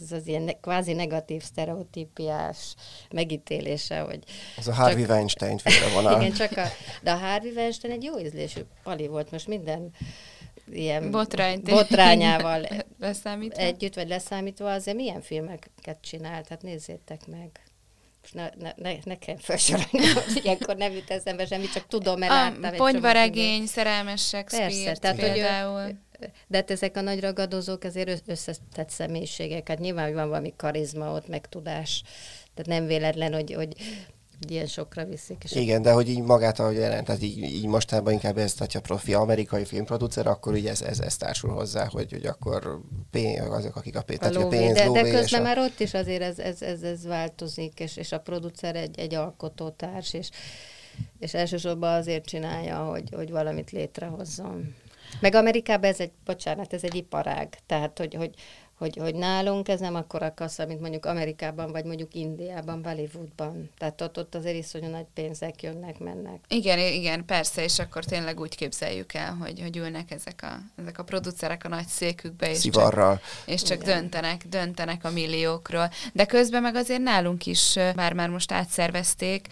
[0.00, 2.74] ez az ilyen ne, kvázi negatív, sztereotípiás
[3.10, 4.18] megítélése, hogy...
[4.58, 6.20] Ez a Harvey csak, Weinstein féle van.
[6.20, 6.66] Igen, csak a,
[7.02, 9.90] de a Harvey Weinstein egy jó ízlésű pali volt, most minden
[10.72, 11.70] ilyen Botrányt.
[11.70, 12.66] botrányával
[13.00, 13.62] leszámítva.
[13.62, 17.50] együtt, vagy leszámítva, azért milyen filmeket csinált, hát nézzétek meg.
[18.20, 20.06] Most ne, ne, ne, ne kell felsorolni,
[20.42, 25.16] ilyenkor nem jut eszembe semmi, csak tudom, mert láttam egy Ponyvaregény, szerelmes Shakespeare Persze, tehát,
[25.16, 25.82] például.
[25.82, 25.94] Hogy
[26.46, 31.28] de hát ezek a nagy ragadozók azért összetett személyiségek, hát nyilván van valami karizma ott,
[31.28, 32.02] meg tudás,
[32.54, 33.76] tehát nem véletlen, hogy, hogy
[34.48, 35.44] ilyen sokra viszik.
[35.44, 38.80] És Igen, de hogy így magát, ahogy jelent, tehát így, így mostában inkább ezt, hogyha
[38.80, 42.80] profi amerikai filmproducer, akkor így ez, ez, ez társul hozzá, hogy, hogy akkor
[43.10, 45.42] pénz, azok, akik a, pénz, a, lóvé, pénz de, de közben a...
[45.42, 49.14] már ott is azért ez, ez, ez, ez változik, és, és a producer egy, egy
[49.14, 50.30] alkotótárs, és,
[51.18, 54.74] és elsősorban azért csinálja, hogy, hogy valamit létrehozzon.
[55.20, 58.34] Meg Amerikában ez egy, bocsánat, ez egy iparág, tehát hogy, hogy,
[58.80, 63.70] hogy, hogy nálunk ez nem akkora kassa, mint mondjuk Amerikában, vagy mondjuk Indiában, Bollywoodban.
[63.78, 66.38] Tehát ott, ott azért iszonyú nagy pénzek jönnek, mennek.
[66.48, 70.98] Igen, igen, persze, és akkor tényleg úgy képzeljük el, hogy, hogy ülnek ezek a, ezek
[70.98, 73.14] a producerek a nagy székükbe, és Szivarral.
[73.14, 75.90] csak, és csak döntenek, döntenek a milliókról.
[76.12, 79.46] De közben meg azért nálunk is, már már most átszervezték,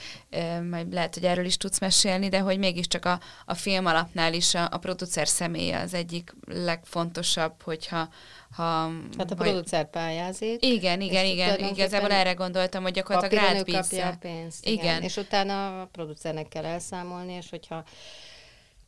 [0.70, 4.54] majd lehet, hogy erről is tudsz mesélni, de hogy mégiscsak a, a film alapnál is
[4.54, 8.08] a, a producer személye az egyik legfontosabb, hogyha
[8.50, 10.64] ha, hát a producer pályázik.
[10.64, 11.58] Igen, igen, igen.
[11.58, 14.66] Igazából erre gondoltam, hogy gyakorlatilag rád kapja a pénzt.
[14.66, 14.84] Igen.
[14.84, 15.02] igen.
[15.02, 17.84] És utána a producernek kell elszámolni, és hogyha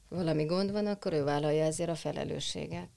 [0.08, 2.88] valami gond van, akkor ő vállalja ezért a felelősséget.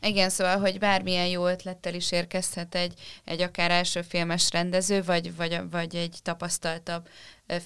[0.00, 5.36] Igen, szóval, hogy bármilyen jó ötlettel is érkezhet egy, egy akár első filmes rendező, vagy,
[5.36, 7.08] vagy, vagy egy tapasztaltabb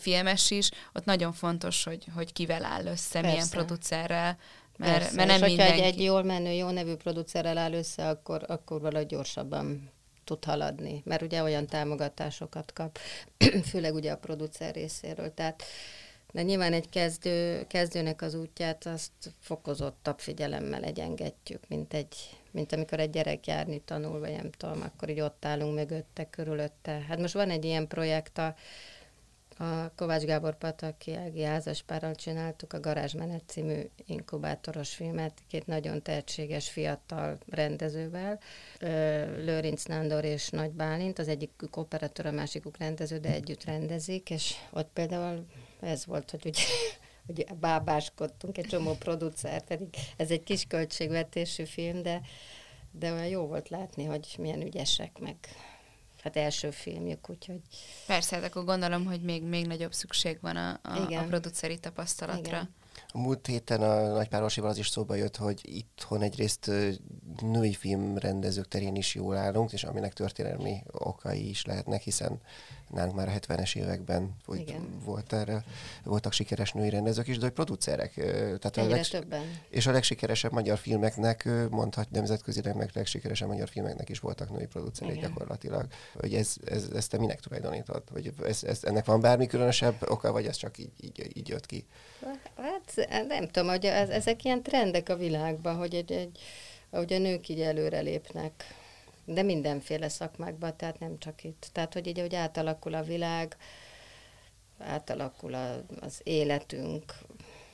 [0.01, 3.29] filmes is, ott nagyon fontos, hogy, hogy kivel áll össze, Persze.
[3.29, 4.39] milyen producerrel,
[4.79, 5.81] mert, Persze, mert nem és mindenki...
[5.81, 9.91] egy, egy jól menő, jó nevű producerrel áll össze, akkor, akkor valahogy gyorsabban
[10.25, 12.99] tud haladni, mert ugye olyan támogatásokat kap,
[13.71, 15.35] főleg ugye a producer részéről.
[15.35, 15.63] Tehát
[16.35, 22.17] de nyilván egy kezdő, kezdőnek az útját azt fokozottabb figyelemmel egyengetjük, mint, egy,
[22.51, 27.05] mint amikor egy gyerek járni tanul, vagy nem tudom, akkor így ott állunk mögötte, körülötte.
[27.09, 28.55] Hát most van egy ilyen projekt a
[29.59, 36.71] a Kovács Gábor Pataki Ági házaspárral csináltuk a Garázsmenet című inkubátoros filmet, két nagyon tehetséges
[36.71, 38.39] fiatal rendezővel,
[39.37, 44.55] Lőrinc Nándor és Nagy Bálint, az egyik operatőr, a másikuk rendező, de együtt rendezik, és
[44.71, 45.47] ott például
[45.81, 46.65] ez volt, hogy ugye
[47.27, 52.21] hogy bábáskodtunk, egy csomó producer, pedig ez egy kis költségvetésű film, de,
[52.91, 55.37] de olyan jó volt látni, hogy milyen ügyesek, meg
[56.25, 57.61] hát első filmjük, úgyhogy...
[58.07, 62.57] Persze, hát akkor gondolom, hogy még, még nagyobb szükség van a, a, a produceri tapasztalatra.
[62.57, 62.75] Igen.
[63.09, 66.71] A múlt héten a Nagypárosival az is szóba jött, hogy itthon egyrészt
[67.41, 72.41] női filmrendezők terén is jól állunk, és aminek történelmi okai is lehetnek, hiszen
[72.95, 75.65] nálunk már a 70-es években hogy volt erre,
[76.05, 78.15] voltak sikeres női rendezők is, de hogy producerek.
[78.15, 79.43] Tehát a leg, többen.
[79.69, 85.21] És a legsikeresebb magyar filmeknek, mondhat nemzetközileg meg legsikeresebb magyar filmeknek is voltak női producerek
[85.21, 85.87] gyakorlatilag.
[86.21, 88.03] Hogy ez, ez, ezt te minek tulajdonítod?
[88.13, 91.67] Hogy ez, ez, ennek van bármi különösebb oka, vagy ez csak így, így, így jött
[91.67, 91.87] ki?
[92.57, 96.39] Hát nem tudom, hogy ez, ezek ilyen trendek a világban, hogy egy, egy,
[96.91, 98.65] ahogy a nők így előre lépnek
[99.25, 101.69] de mindenféle szakmákban, tehát nem csak itt.
[101.73, 103.57] Tehát, hogy így, hogy átalakul a világ,
[104.79, 107.15] átalakul a, az életünk.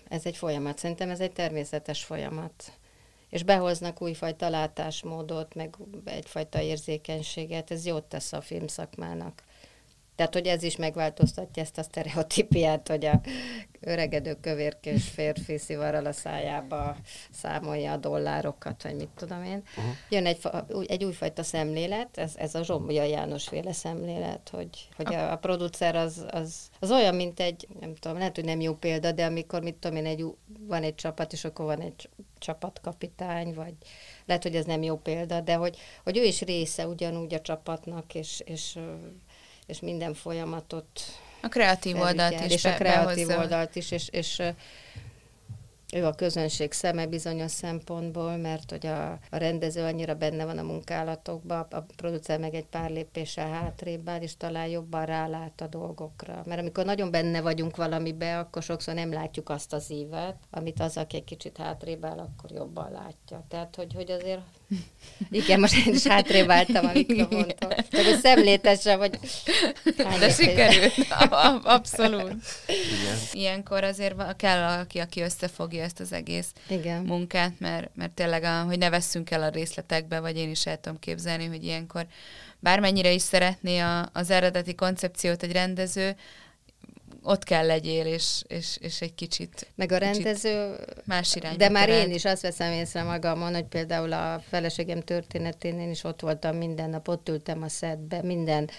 [0.09, 0.79] Ez egy folyamat.
[0.79, 2.73] Szerintem ez egy természetes folyamat.
[3.29, 7.71] És behoznak újfajta látásmódot, meg egyfajta érzékenységet.
[7.71, 9.43] Ez jót tesz a filmszakmának.
[10.21, 13.21] Tehát, hogy ez is megváltoztatja ezt a sztereotípiát, hogy a
[13.81, 16.97] öregedő kövérkés férfi szivarral a szájába
[17.31, 19.63] számolja a dollárokat, vagy mit tudom én.
[19.77, 19.93] Uh-huh.
[20.09, 20.39] Jön egy,
[20.87, 25.97] egy újfajta szemlélet, ez, ez a Zsombja János féle szemlélet, hogy, hogy a, a producer
[25.97, 29.63] az, az, az olyan, mint egy, nem tudom, lehet, hogy nem jó példa, de amikor,
[29.63, 30.25] mit tudom én, egy,
[30.67, 33.75] van egy csapat, és akkor van egy csapatkapitány, vagy
[34.27, 38.15] lehet, hogy ez nem jó példa, de hogy, hogy ő is része ugyanúgy a csapatnak,
[38.15, 38.79] és, és
[39.71, 40.87] és minden folyamatot
[41.43, 43.43] a kreatív oldalt is És be, a kreatív behozza.
[43.43, 44.43] oldalt is, és, és
[45.93, 50.63] ő a közönség szeme bizonyos szempontból, mert hogy a, a rendező annyira benne van a
[50.63, 56.43] munkálatokban, a producer meg egy pár lépéssel hátrébb áll, és talán jobban rálát a dolgokra.
[56.47, 60.97] Mert amikor nagyon benne vagyunk valamibe, akkor sokszor nem látjuk azt az ívet, amit az,
[60.97, 63.45] aki egy kicsit hátrébb áll, akkor jobban látja.
[63.49, 64.41] Tehát, hogy, hogy azért
[65.31, 67.75] Igen, most én is hátrébb álltam a mikrofontól.
[67.91, 69.19] Csak a szemlétesre, vagy...
[70.19, 70.95] De sikerült,
[71.63, 72.33] abszolút.
[72.67, 73.17] Igen.
[73.33, 77.03] Ilyenkor azért kell valaki, aki összefogja ezt az egész Igen.
[77.03, 80.81] munkát, mert, mert tényleg, a, hogy ne vesszünk el a részletekbe, vagy én is el
[80.81, 82.07] tudom képzelni, hogy ilyenkor
[82.59, 86.17] bármennyire is szeretné a, az eredeti koncepciót egy rendező,
[87.23, 91.89] ott kell legyél, és, és, és egy kicsit Meg a rendező, más irányba De már
[91.89, 96.57] én is azt veszem észre magamon, hogy például a feleségem történetén én is ott voltam
[96.57, 98.71] minden nap, ott ültem a szedbe, minden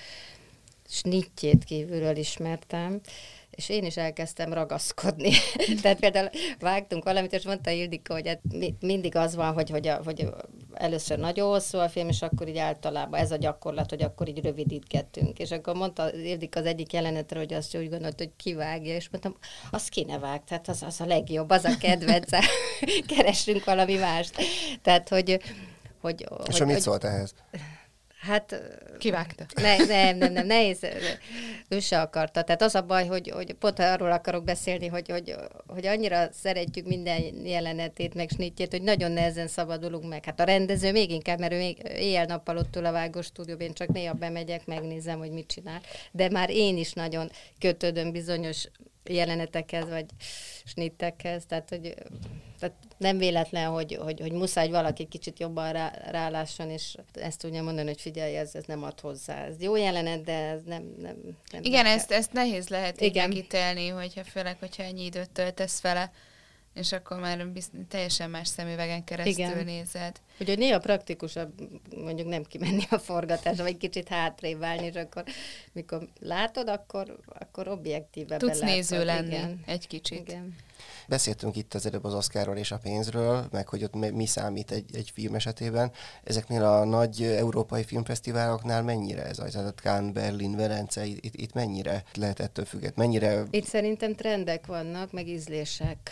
[0.87, 3.01] snittjét kívülről ismertem,
[3.51, 5.31] és én is elkezdtem ragaszkodni.
[5.81, 8.41] Tehát például vágtunk valamit, és mondta Ildika, hogy hát
[8.79, 10.29] mindig az van, hogy, hogy, a, hogy
[10.73, 14.43] először nagyon hosszú a film, és akkor így általában ez a gyakorlat, hogy akkor így
[14.43, 15.39] rövidítgetünk.
[15.39, 19.35] És akkor mondta Ildika az egyik jelenetre, hogy azt úgy gondolt, hogy kivágja, és mondtam,
[19.71, 22.29] azt kéne vág, tehát az, az a legjobb, az a kedvenc,
[23.15, 24.35] keressünk valami mást.
[24.81, 25.39] Tehát, hogy
[26.01, 27.33] hogy, és hogy, mit hogy, szólt ehhez?
[28.21, 28.61] Hát...
[28.97, 29.45] Kivágta.
[29.61, 30.79] Ne, nem, nem, nem, nehéz.
[31.69, 32.41] Ő se akarta.
[32.41, 35.35] Tehát az a baj, hogy, hogy pont arról akarok beszélni, hogy, hogy,
[35.67, 40.25] hogy annyira szeretjük minden jelenetét, meg snitjét, hogy nagyon nehezen szabadulunk meg.
[40.25, 43.73] Hát a rendező még inkább, mert ő még éjjel-nappal ott ül a vágó stúdióban, én
[43.73, 45.81] csak néha bemegyek, megnézem, hogy mit csinál.
[46.11, 48.67] De már én is nagyon kötődöm bizonyos
[49.03, 50.05] jelenetekhez, vagy
[50.65, 51.95] snittekhez, tehát hogy
[52.61, 57.63] tehát nem véletlen, hogy, hogy, hogy muszáj, valaki kicsit jobban rá, rálásson, és ezt tudja
[57.63, 59.45] mondani, hogy figyelj, ez, ez nem ad hozzá.
[59.45, 60.93] Ez jó jelenet, de ez nem...
[60.97, 61.15] nem,
[61.51, 63.27] nem Igen, ezt, ezt nehéz lehet Igen.
[63.27, 66.11] megítélni, hogyha főleg, hogyha ennyi időt töltesz vele,
[66.73, 69.63] és akkor már bizt, teljesen más szemüvegen keresztül Igen.
[69.63, 70.21] nézed.
[70.39, 71.51] Úgyhogy néha praktikusabb
[71.95, 75.23] mondjuk nem kimenni a forgatásra, vagy kicsit hátrébb állni, és akkor
[75.71, 79.63] mikor látod, akkor, akkor objektívebben Tudsz néző lenni Igen.
[79.65, 80.19] egy kicsit.
[80.19, 80.55] Igen.
[81.07, 84.95] Beszéltünk itt az előbb az Oscarról és a pénzről, meg hogy ott mi számít egy,
[84.95, 85.91] egy film esetében.
[86.23, 89.51] Ezeknél a nagy európai filmfesztiváloknál mennyire ez az?
[89.51, 92.95] Tehát Cannes, Berlin, Velence, itt, itt mennyire lehet ettől függet?
[92.95, 93.43] Mennyire...
[93.49, 96.11] Itt szerintem trendek vannak, meg ízlések,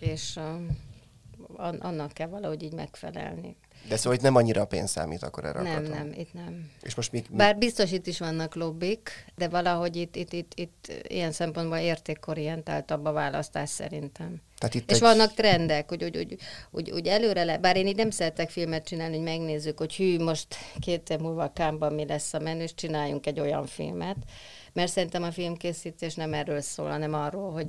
[0.00, 3.56] és uh, annak kell valahogy így megfelelni.
[3.88, 5.92] De szóval itt nem annyira a pénz számít akkor erre Nem, akartam.
[5.92, 6.70] nem, itt nem.
[6.82, 7.36] És most mi, mi...
[7.36, 13.04] Bár biztos itt is vannak lobbik, de valahogy itt, itt, itt, itt ilyen szempontból értékorientáltabb
[13.04, 14.40] a választás szerintem.
[14.58, 15.02] Tehát itt és egy...
[15.02, 16.36] vannak trendek, hogy, hogy, hogy,
[16.70, 20.18] hogy, hogy előre le, bár én így nem szeretek filmet csinálni, hogy megnézzük, hogy hű,
[20.18, 20.46] most
[20.80, 24.16] két év múlva Kámban mi lesz a menő, és csináljunk egy olyan filmet,
[24.72, 27.66] mert szerintem a filmkészítés nem erről szól, hanem arról, hogy,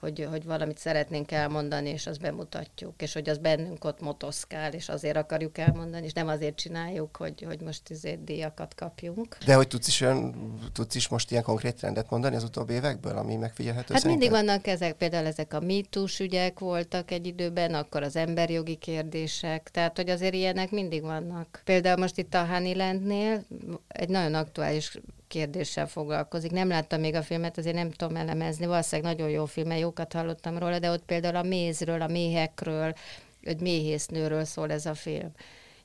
[0.00, 4.88] hogy, hogy valamit szeretnénk elmondani, és azt bemutatjuk, és hogy az bennünk ott motoszkál, és
[4.88, 9.36] azért akarjuk elmondani, és nem azért csináljuk, hogy, hogy most izé díjakat kapjunk.
[9.46, 10.34] De hogy tudsz is, olyan,
[10.72, 14.30] tudsz is most ilyen konkrét trendet mondani az utóbbi évekből, ami megfigyelhető Hát szerinted?
[14.30, 19.70] mindig vannak ezek, például ezek a mítus ügyek voltak egy időben, akkor az emberjogi kérdések,
[19.70, 21.62] tehát hogy azért ilyenek mindig vannak.
[21.64, 23.44] Például most itt a Honeylandnél
[23.88, 26.50] egy nagyon aktuális kérdéssel foglalkozik.
[26.50, 28.66] Nem láttam még a filmet, azért nem tudom elemezni.
[28.66, 32.94] Valószínűleg nagyon jó film, jókat hallottam róla, de ott például a mézről, a méhekről,
[33.42, 35.32] egy méhésznőről szól ez a film.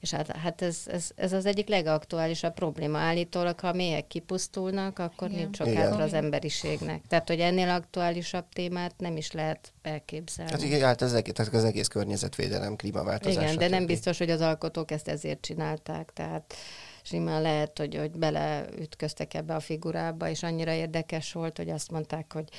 [0.02, 2.98] És hát, hát ez, ez, ez az egyik legaktuálisabb probléma.
[2.98, 5.42] Állítólag, ha a méhek kipusztulnak, akkor Igen.
[5.42, 7.02] nincs sok hátra az emberiségnek.
[7.08, 10.52] Tehát, hogy ennél aktuálisabb témát nem is lehet elképzelni.
[10.52, 13.44] Hát igen, hát az egész, tehát az egész környezetvédelem, klímaváltozás.
[13.44, 16.12] Igen, de nem biztos, hogy az alkotók ezt ezért csinálták.
[16.14, 16.54] Tehát
[17.04, 22.34] simán lehet, hogy, hogy beleütköztek ebbe a figurába, és annyira érdekes volt, hogy azt mondták,
[22.34, 22.50] hogy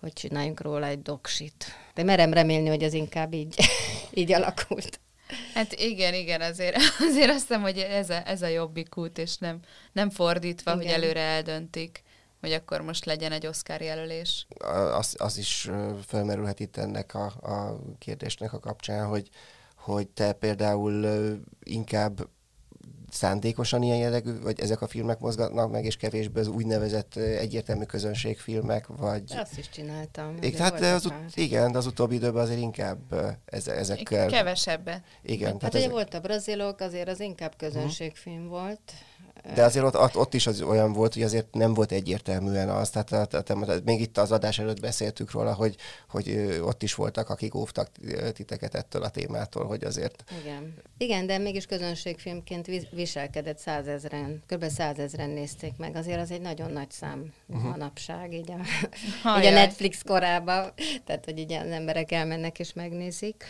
[0.00, 1.64] hogy csináljunk róla egy doksit.
[1.94, 3.56] De merem remélni, hogy ez inkább így,
[4.20, 5.00] így alakult.
[5.54, 6.76] Hát igen, igen, azért,
[7.10, 9.60] azért azt hiszem, hogy ez a, ez a jobbik út, és nem,
[9.92, 10.82] nem fordítva, igen.
[10.82, 12.02] hogy előre eldöntik,
[12.40, 14.46] hogy akkor most legyen egy Oscar jelölés.
[14.94, 15.70] Az, az is
[16.06, 19.28] felmerülhet itt ennek a, a kérdésnek a kapcsán, hogy,
[19.76, 21.06] hogy te például
[21.62, 22.28] inkább
[23.10, 28.86] szándékosan ilyen jellegű, vagy ezek a filmek mozgatnak meg, és kevésbé az úgynevezett egyértelmű közönségfilmek,
[28.86, 29.22] vagy...
[29.36, 30.36] Azt is csináltam.
[30.40, 32.98] Igen, hát az, ut- igen, de az utóbbi időben azért inkább
[33.44, 34.26] ez, ezekkel...
[34.26, 35.02] Kevesebben.
[35.22, 35.56] Igen.
[35.60, 38.50] Hát, ugye volt a brazilok, azért az inkább közönségfilm uh-huh.
[38.50, 38.92] volt,
[39.54, 42.90] de azért ott, ott, ott is az olyan volt, hogy azért nem volt egyértelműen az,
[42.90, 45.76] tehát, tehát, tehát még itt az adás előtt beszéltük róla, hogy,
[46.08, 47.90] hogy ott is voltak, akik óvtak
[48.32, 50.24] titeket ettől a témától, hogy azért...
[50.40, 54.68] Igen, Igen de mégis közönségfilmként viselkedett százezren, kb.
[54.68, 57.70] százezren nézték meg, azért az egy nagyon nagy szám uh-huh.
[57.70, 58.58] manapság, így a,
[59.38, 60.72] így a Netflix korában,
[61.04, 63.44] tehát hogy így az emberek elmennek és megnézik.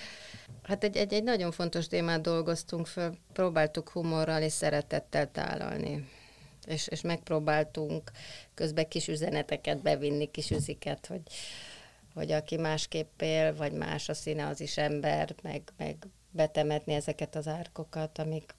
[0.62, 6.08] Hát egy, egy, egy nagyon fontos témát dolgoztunk föl, próbáltuk humorral és szeretettel tálalni.
[6.66, 8.10] És, és megpróbáltunk
[8.54, 11.22] közben kis üzeneteket bevinni, kis üziket, hogy,
[12.14, 15.96] hogy aki másképp él, vagy más a színe, az is ember, meg, meg
[16.30, 18.54] betemetni ezeket az árkokat, amik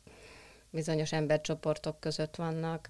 [0.69, 2.89] bizonyos embercsoportok között vannak,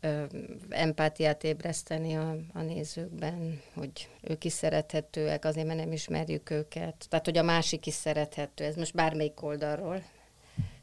[0.00, 0.24] ö,
[0.68, 7.06] empátiát ébreszteni a, a nézőkben, hogy ők is szerethetőek, azért mert nem ismerjük őket.
[7.08, 10.02] Tehát, hogy a másik is szerethető, ez most bármelyik oldalról.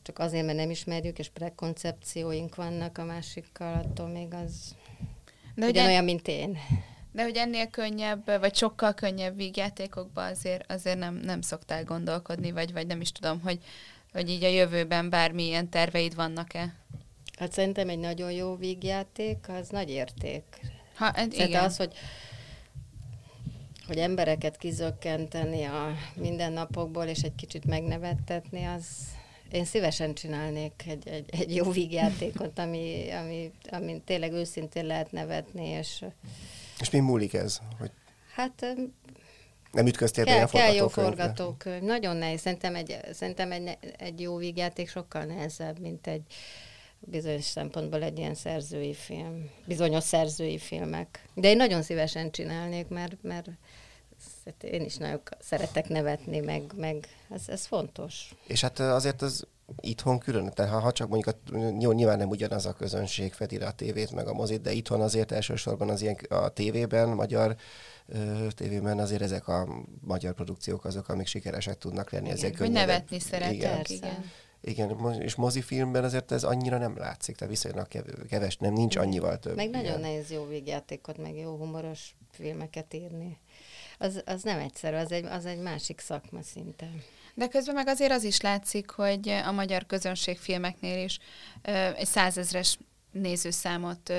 [0.02, 4.76] Csak azért, mert nem ismerjük, és prekoncepcióink vannak a másikkal, attól még az
[5.56, 6.58] de ugyanolyan, mint én.
[7.12, 12.74] De hogy ennél könnyebb, vagy sokkal könnyebb vígjátékokban azért, azért nem, nem szoktál gondolkodni, vagy,
[12.74, 13.60] vagy nem is tudom, hogy,
[14.14, 16.74] hogy így a jövőben bármilyen terveid vannak-e?
[17.38, 20.44] Hát szerintem egy nagyon jó vígjáték, az nagy érték.
[20.96, 21.64] Ha, hát igen.
[21.64, 21.94] az, hogy
[23.88, 28.86] hogy embereket kizökkenteni a mindennapokból, és egy kicsit megnevettetni, az
[29.52, 35.68] én szívesen csinálnék egy, egy, egy jó vígjátékot, ami, ami, ami tényleg őszintén lehet nevetni,
[35.68, 36.06] és...
[36.80, 37.60] És mi múlik ez?
[37.80, 37.92] Hogy...
[38.34, 38.76] Hát
[39.72, 41.82] nem ütköztél kell, kell jó forgatókönyv.
[41.82, 42.42] Nagyon nehéz.
[42.42, 46.22] Szerintem egy, szerintem egy, egy jó vígjáték sokkal nehezebb, mint egy
[47.06, 49.50] bizonyos szempontból egy ilyen szerzői film.
[49.66, 51.26] Bizonyos szerzői filmek.
[51.34, 53.50] De én nagyon szívesen csinálnék, mert, mert
[54.62, 58.36] én is nagyon szeretek nevetni, meg, meg ez, ez fontos.
[58.48, 59.48] És hát azért az
[59.80, 63.72] itthon külön, tehát ha csak mondjuk a, jó, nyilván nem ugyanaz a közönség fedi a
[63.72, 67.56] tévét meg a mozit, de itthon azért elsősorban az ilyen a tévében, magyar
[68.50, 69.68] tévében azért ezek a
[70.02, 72.26] magyar produkciók azok, amik sikeresek tudnak lenni.
[72.26, 73.82] Igen, ezek hogy nevetni szeretek, igen.
[73.88, 74.32] igen.
[74.68, 77.88] Igen, és mozifilmben azért ez annyira nem látszik, tehát viszonylag
[78.30, 79.56] keves, nem, nincs annyival több.
[79.56, 83.38] Meg nagyon nehéz jó végjátékot, meg jó humoros filmeket írni.
[83.98, 86.90] Az, az nem egyszerű, az egy, az egy másik szakma szinte.
[87.34, 91.20] De közben meg azért az is látszik, hogy a magyar közönség filmeknél is
[91.96, 92.78] egy százezres
[93.22, 94.14] nézőszámot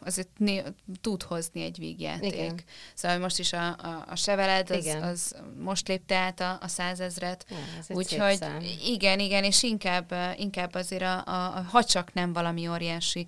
[0.00, 2.32] azért né- tud hozni egy vígjáték.
[2.32, 2.60] Igen.
[2.94, 7.46] Szóval most is a, a, a Seveled, az, az most lépte át a, a százezret.
[7.88, 8.38] Úgyhogy
[8.84, 13.26] igen, igen, és inkább, inkább azért, a, a, a, ha csak nem valami óriási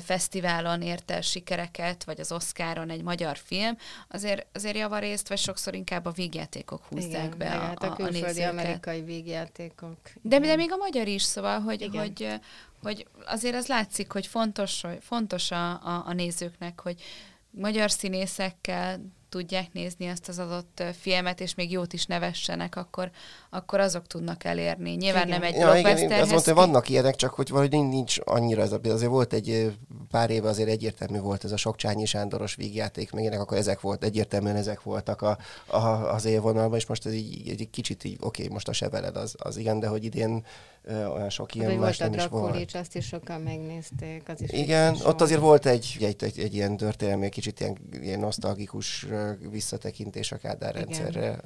[0.00, 3.76] fesztiválon ért el sikereket, vagy az Oscaron egy magyar film,
[4.08, 7.94] azért, azért javarészt, vagy sokszor inkább a vígjátékok húzzák igen, be a, hát a, a
[7.94, 9.96] külföldi a amerikai vígjátékok.
[10.22, 12.40] De, de még a magyar is, szóval, hogy, hogy
[12.86, 17.02] hogy azért az látszik, hogy fontos, hogy fontos a, a, a nézőknek, hogy
[17.50, 23.10] magyar színészekkel tudják nézni ezt az adott filmet, és még jót is nevessenek, akkor,
[23.50, 24.90] akkor azok tudnak elérni.
[24.90, 25.38] Nyilván igen.
[25.40, 26.20] nem egy ja, blockbusterhez.
[26.20, 29.76] Azt mondta, hogy vannak ilyenek, csak hogy valahogy nincs annyira ez a, azért volt egy
[30.10, 33.80] pár éve azért egyértelmű volt ez a sok Csányi Sándoros vígjáték, meg ennek akkor ezek
[33.80, 35.78] volt, egyértelműen ezek voltak a, a,
[36.14, 39.34] az élvonalban, és most ez így, egy kicsit így, oké, okay, most a seveled az,
[39.38, 40.44] az igen, de hogy idén
[40.88, 42.74] olyan sok ilyen hát, más nem is volt.
[42.74, 44.28] azt is sokan megnézték.
[44.28, 48.18] Az is Igen, ott azért volt egy, egy, egy, egy ilyen történelmi, kicsit ilyen, ilyen
[48.18, 49.06] nosztalgikus
[49.50, 51.38] visszatekintés a Kádár rendszerre,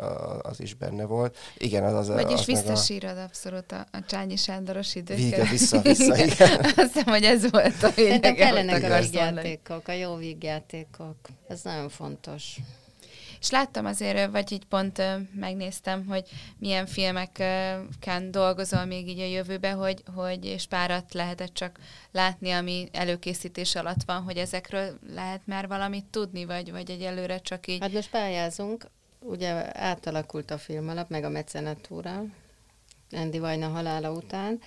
[0.43, 1.37] az is benne volt.
[1.57, 3.23] Igen, az az Vagyis az visszasírod a...
[3.23, 5.25] abszolút a, a Csányi Sándoros időket.
[5.25, 6.59] Igen, vissza, vissza, igen.
[6.61, 8.35] Azt hiszem, hogy ez volt a lényeg.
[8.35, 11.17] kellenek a vígjátékok, a jó vígjátékok.
[11.49, 12.59] Ez nagyon fontos.
[13.41, 15.03] És láttam azért, vagy így pont
[15.35, 16.29] megnéztem, hogy
[16.59, 21.79] milyen filmeken dolgozol még így a jövőbe, hogy, hogy és párat lehetett csak
[22.13, 27.67] látni, ami előkészítés alatt van, hogy ezekről lehet már valamit tudni, vagy, vagy egyelőre csak
[27.67, 27.81] így...
[27.81, 28.87] Hát most pályázunk,
[29.21, 32.25] ugye átalakult a film alap, meg a mecenatúra,
[33.11, 34.61] Andy Vajna halála után,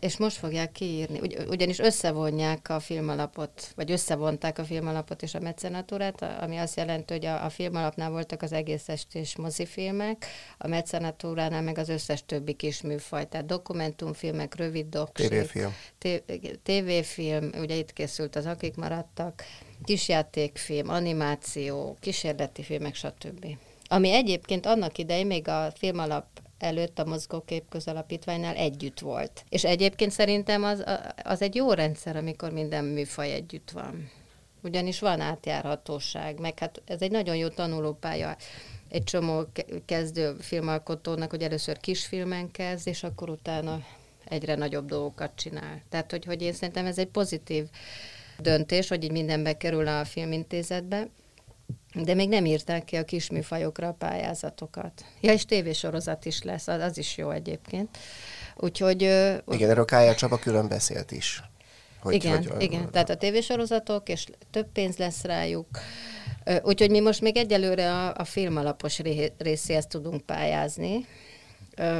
[0.00, 5.40] és most fogják kiírni, ugy, ugyanis összevonják a filmalapot, vagy összevonták a filmalapot és a
[5.40, 10.26] mecenatúrát, ami azt jelenti, hogy a, a filmalapnál voltak az egész estés mozifilmek,
[10.58, 15.74] a mecenatúránál meg az összes többi kis műfaj, tehát dokumentumfilmek, rövid doksik, tévéfilm.
[16.62, 19.44] tévéfilm, ugye itt készült az Akik maradtak,
[19.84, 23.46] kisjátékfilm, animáció, kísérleti filmek, stb.
[23.88, 26.26] Ami egyébként annak idején még a filmalap
[26.58, 29.44] előtt a Mozgókép Közalapítványnál együtt volt.
[29.48, 30.84] És egyébként szerintem az,
[31.22, 34.10] az egy jó rendszer, amikor minden műfaj együtt van.
[34.62, 38.36] Ugyanis van átjárhatóság, meg hát ez egy nagyon jó tanulópálya
[38.88, 39.44] egy csomó
[39.84, 43.84] kezdő filmalkotónak, hogy először kisfilmen kezd, és akkor utána
[44.24, 45.82] egyre nagyobb dolgokat csinál.
[45.88, 47.64] Tehát, hogy, hogy én szerintem ez egy pozitív
[48.38, 51.08] döntés, hogy így mindenbe kerül a filmintézetbe,
[51.94, 55.04] de még nem írták ki a kisműfajokra a pályázatokat.
[55.20, 57.98] Ja, és tévésorozat is lesz, az, az is jó egyébként.
[58.56, 59.02] Úgyhogy...
[59.48, 61.42] Igen, erről Kájár Csaba külön beszélt is.
[62.00, 62.82] Hogy, igen, hogy, igen.
[62.82, 62.90] A...
[62.90, 65.66] tehát a tévésorozatok, és több pénz lesz rájuk.
[66.62, 69.00] Úgyhogy mi most még egyelőre a, a filmalapos
[69.38, 71.06] részéhez tudunk pályázni,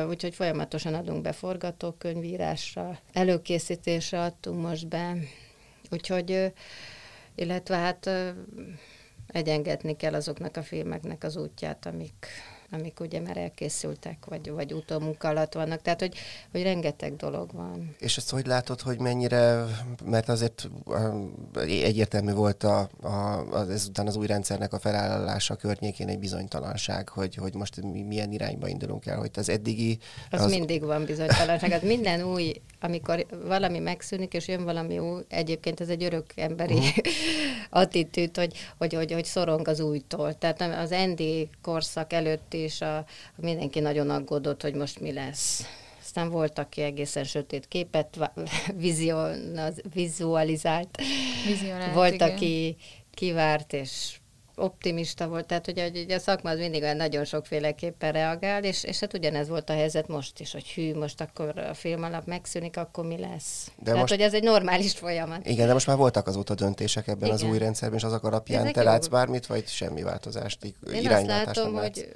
[0.08, 5.16] úgyhogy folyamatosan adunk be forgatókönyvírásra, előkészítésre adtunk most be,
[5.90, 6.52] úgyhogy,
[7.34, 8.10] illetve hát
[9.37, 12.26] egyengetni kell azoknak a filmeknek az útját, amik,
[12.78, 15.82] amik ugye már elkészültek, vagy, vagy utómunka alatt vannak.
[15.82, 16.14] Tehát, hogy,
[16.52, 17.94] hogy rengeteg dolog van.
[17.98, 19.64] És ezt hogy látod, hogy mennyire,
[20.04, 23.08] mert azért um, egyértelmű volt a, a,
[23.50, 28.68] az, ezután az új rendszernek a felállása környékén egy bizonytalanság, hogy, hogy most milyen irányba
[28.68, 29.98] indulunk el, hogy az eddigi...
[30.30, 31.72] Az, az mindig van bizonytalanság.
[31.72, 36.74] Az minden új, amikor valami megszűnik, és jön valami új, egyébként ez egy örök emberi
[36.74, 37.04] uh-huh.
[37.82, 40.38] attitűd, hogy, hogy, hogy, hogy szorong az újtól.
[40.38, 43.04] Tehát az Endi korszak előtt is a,
[43.36, 45.66] mindenki nagyon aggódott, hogy most mi lesz.
[46.00, 48.32] Aztán volt, aki egészen sötét képet
[49.94, 50.98] vizualizált.
[51.46, 52.30] Vizionált, volt, igen.
[52.30, 52.76] aki
[53.10, 54.16] kivárt, és
[54.56, 59.00] optimista volt, tehát hogy, hogy a szakma az mindig olyan nagyon sokféleképpen reagál, és, és
[59.00, 62.76] hát ugyanez volt a helyzet most is, hogy hű, most akkor a film alap megszűnik,
[62.76, 63.70] akkor mi lesz.
[63.76, 65.46] De tehát, most, hogy ez egy normális folyamat.
[65.46, 67.34] Igen, de most már voltak azóta döntések ebben igen.
[67.34, 68.86] az új rendszerben, és azok alapján Ezek te jó.
[68.86, 72.08] látsz bármit, vagy semmi változást, Én azt látom, hogy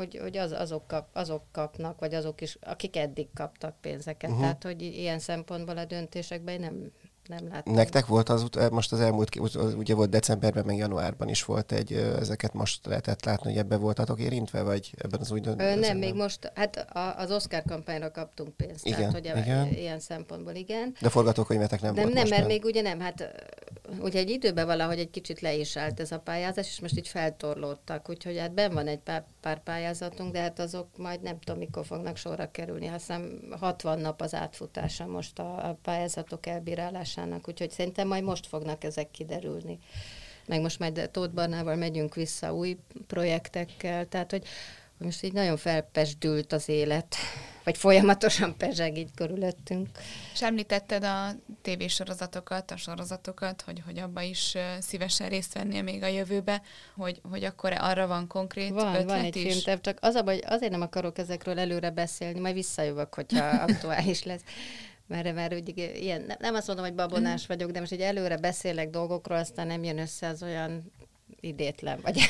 [0.00, 4.30] hogy, hogy az, azok, kap, azok kapnak, vagy azok is, akik eddig kaptak pénzeket.
[4.30, 4.44] Uh-huh.
[4.44, 6.92] Tehát, hogy ilyen szempontból a döntésekben nem,
[7.26, 7.74] nem láttam.
[7.74, 9.36] Nektek volt az, most az elmúlt,
[9.76, 14.20] ugye volt decemberben, meg januárban is volt egy, ezeket most lehetett látni, hogy ebben voltatok
[14.20, 16.86] érintve, vagy ebben az új Ö, Nem, még most, hát
[17.16, 19.68] az Oscar kampányra kaptunk pénzt, igen, tehát hogy igen.
[19.68, 20.94] ilyen szempontból igen.
[21.00, 22.56] De forgatókönyvetek nem, nem volt Nem, most mert nem.
[22.56, 23.50] még ugye nem, hát
[23.98, 27.08] ugye egy időben valahogy egy kicsit le is állt ez a pályázás, és most így
[27.08, 31.58] feltorlódtak, úgyhogy hát ben van egy pár, pár pályázatunk, de hát azok majd nem tudom,
[31.58, 32.86] mikor fognak sorra kerülni.
[32.86, 38.46] Azt hiszem 60 nap az átfutása most a, a pályázatok elbírálásának, úgyhogy szerintem majd most
[38.46, 39.78] fognak ezek kiderülni.
[40.46, 42.76] Meg most majd Tóth Barnával megyünk vissza új
[43.06, 44.44] projektekkel, tehát hogy
[45.00, 47.16] most így nagyon felpesdült az élet
[47.64, 49.88] vagy folyamatosan pezseg így körülöttünk.
[50.32, 51.30] És említetted a
[51.62, 56.62] tévésorozatokat, a sorozatokat, hogy, hogy abba is szívesen részt vennél még a jövőbe,
[56.96, 59.42] hogy, hogy akkor arra van konkrét van, ötlet Van egy is?
[59.42, 64.22] filmterv, csak az a baj, azért nem akarok ezekről előre beszélni, majd visszajövök, hogyha aktuális
[64.22, 64.42] lesz
[65.06, 68.90] mert, mert ugye, ilyen, nem azt mondom, hogy babonás vagyok, de most egy előre beszélek
[68.90, 70.92] dolgokról, aztán nem jön össze az olyan
[71.40, 72.20] idétlen vagy.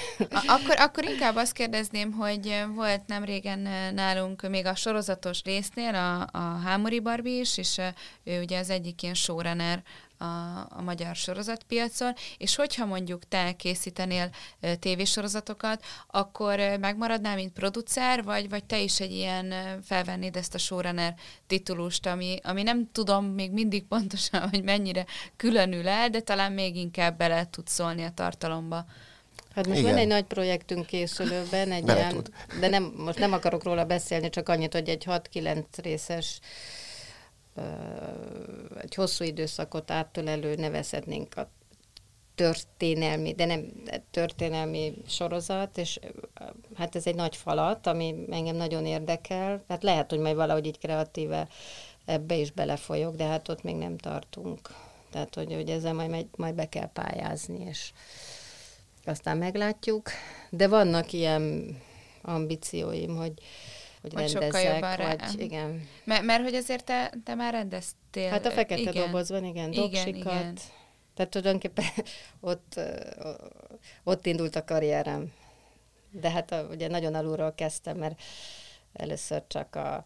[0.47, 3.59] Akkor, akkor inkább azt kérdezném, hogy volt nem régen
[3.95, 7.81] nálunk még a sorozatos résznél a, a Hámori Barbie is, és
[8.25, 9.83] ő ugye az egyik ilyen showrunner
[10.21, 14.31] a, a magyar sorozatpiacon, és hogyha mondjuk te készítenél
[14.79, 21.15] tévésorozatokat, akkor megmaradnál, mint producer, vagy, vagy te is egy ilyen felvennéd ezt a showrunner
[21.47, 25.07] titulust, ami, ami nem tudom még mindig pontosan, hogy mennyire
[25.37, 28.85] különül el, de talán még inkább bele tud szólni a tartalomba.
[29.55, 29.91] Hát most Igen.
[29.91, 32.27] van egy nagy projektünk készülőben, egy ilyen,
[32.61, 36.41] de nem, most nem akarok róla beszélni, csak annyit, hogy egy 6-9 részes
[38.81, 41.51] egy hosszú időszakot áttölelő nevezhetnénk a
[42.35, 43.73] történelmi, de nem
[44.11, 45.99] történelmi sorozat, és
[46.75, 49.65] hát ez egy nagy falat, ami engem nagyon érdekel.
[49.69, 51.49] Hát lehet, hogy majd valahogy így kreatíve
[52.05, 54.61] ebbe is belefolyok, de hát ott még nem tartunk.
[55.11, 57.93] Tehát, hogy, hogy ezzel majd, majd be kell pályázni, és
[59.05, 60.11] aztán meglátjuk.
[60.51, 61.77] De vannak ilyen
[62.23, 63.33] ambícióim, hogy,
[64.03, 65.17] hogy, hogy rendezek, vagy rá.
[65.37, 65.89] igen.
[66.05, 68.31] Mert, mert hogy azért te, te már rendeztél.
[68.31, 68.95] Hát a fekete igen.
[68.95, 70.07] dobozban, igen, doksikat.
[70.07, 70.57] Igen, igen.
[71.15, 71.85] Tehát tulajdonképpen
[72.53, 72.81] ott,
[74.05, 75.33] ott indult a karrierem.
[76.11, 78.23] De hát ugye nagyon alulról kezdtem, mert
[78.93, 80.05] először csak a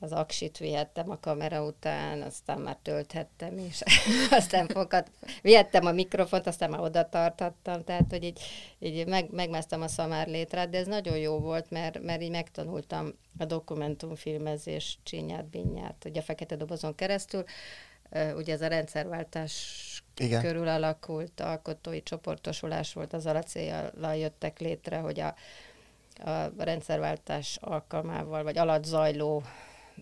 [0.00, 3.82] az aksit vihettem a kamera után, aztán már tölthettem is,
[4.30, 5.10] aztán fokat,
[5.42, 8.40] vihettem a mikrofont, aztán már oda tartottam, tehát hogy így,
[8.78, 13.12] így meg, megmásztam a szamár létrát, de ez nagyon jó volt, mert, mert így megtanultam
[13.38, 17.44] a dokumentumfilmezés csinyát, binyát, ugye a fekete dobozon keresztül,
[18.36, 20.42] ugye ez a rendszerváltás Igen.
[20.42, 25.34] körül alakult alkotói csoportosulás volt, az alacéllal jöttek létre, hogy a,
[26.30, 29.42] a rendszerváltás alkalmával, vagy alatt zajló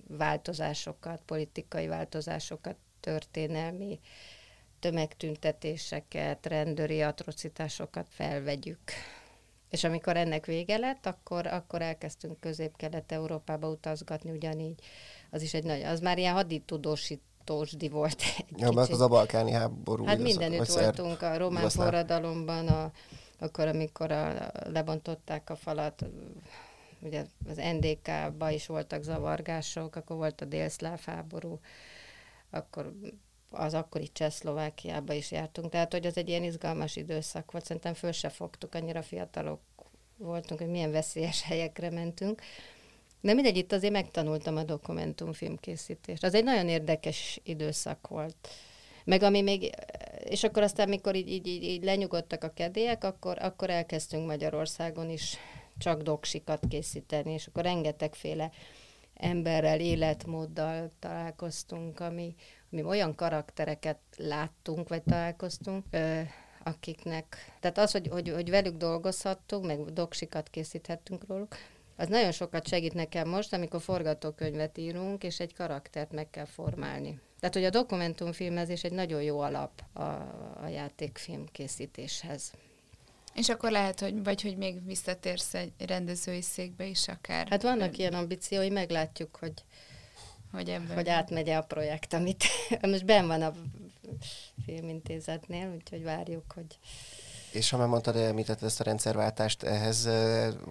[0.09, 4.01] változásokat, politikai változásokat, történelmi
[4.85, 8.79] tömegtüntetéseket, rendőri atrocitásokat felvegyük.
[9.71, 14.81] És amikor ennek vége lett, akkor, akkor elkezdtünk közép-kelet-európába utazgatni ugyanígy.
[15.31, 18.23] Az is egy nagy, az már ilyen haditudósítósdi volt.
[18.39, 20.05] Egy ja, mert az a balkáni háború.
[20.05, 22.93] Hát mindenütt voltunk, a román forradalomban, a,
[23.39, 26.05] akkor, amikor a, lebontották a falat,
[27.05, 31.61] ugye az NDK-ba is voltak zavargások, akkor volt a délszláv háború,
[32.51, 32.93] akkor
[33.51, 38.13] az akkori Csehszlovákiába is jártunk, tehát hogy az egy ilyen izgalmas időszak volt, szerintem föl
[38.13, 39.61] se fogtuk, annyira fiatalok
[40.17, 42.43] voltunk, hogy milyen veszélyes helyekre mentünk.
[43.21, 46.25] De mindegy, itt azért megtanultam a dokumentumfilmkészítést.
[46.25, 48.49] Az egy nagyon érdekes időszak volt.
[49.05, 49.71] Meg ami még,
[50.25, 55.11] és akkor aztán, mikor így, így, így, így lenyugodtak a kedélyek, akkor, akkor elkezdtünk Magyarországon
[55.11, 55.37] is
[55.79, 58.51] csak doksikat készíteni, és akkor rengetegféle
[59.15, 62.35] emberrel, életmóddal találkoztunk, ami,
[62.73, 66.21] ami olyan karaktereket láttunk, vagy találkoztunk, ö,
[66.65, 71.57] akiknek, tehát az, hogy, hogy, hogy velük dolgozhattunk, meg doksikat készíthettünk róluk,
[71.97, 77.21] az nagyon sokat segít nekem most, amikor forgatókönyvet írunk, és egy karaktert meg kell formálni.
[77.41, 80.03] Tehát, hogy a dokumentumfilmezés egy nagyon jó alap a,
[80.63, 82.53] a játékfilm készítéshez.
[83.35, 87.49] És akkor lehet, hogy vagy hogy még visszatérsz egy rendezői székbe is akár.
[87.49, 89.65] Hát vannak ilyen ambíciói, meglátjuk, hogy,
[90.53, 92.45] hogy, ebben hogy átmegy a projekt, amit
[92.83, 93.55] most ben van a
[94.65, 96.79] filmintézetnél, úgyhogy várjuk, hogy
[97.55, 100.09] és ha már mondtad, említetted ezt a rendszerváltást, ehhez,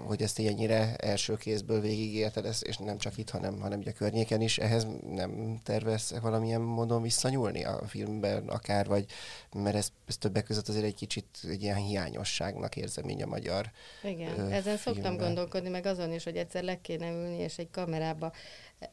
[0.05, 4.41] hogy ezt ennyire első kézből végigérted, és nem csak itt, hanem, hanem ugye a környéken
[4.41, 9.05] is, ehhez nem tervez valamilyen módon visszanyúlni a filmben akár, vagy
[9.53, 13.71] mert ez, ez többek között azért egy kicsit egy ilyen hiányosságnak érzem így a magyar
[14.03, 14.77] Igen, ö, ezen filmben.
[14.77, 18.31] szoktam gondolkodni, meg azon is, hogy egyszer le kéne ülni, és egy kamerába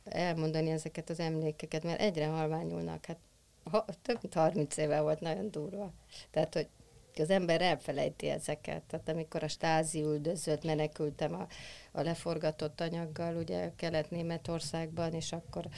[0.05, 3.07] elmondani ezeket az emlékeket, mert egyre halványulnak.
[3.07, 3.18] Hát
[3.70, 5.93] ha, több mint 30 éve volt nagyon durva.
[6.30, 6.68] Tehát, hogy
[7.19, 8.83] az ember elfelejti ezeket.
[8.83, 11.47] Tehát amikor a stázi üldözött, menekültem a,
[11.93, 15.69] a leforgatott anyaggal, ugye Kelet-Németországban, és akkor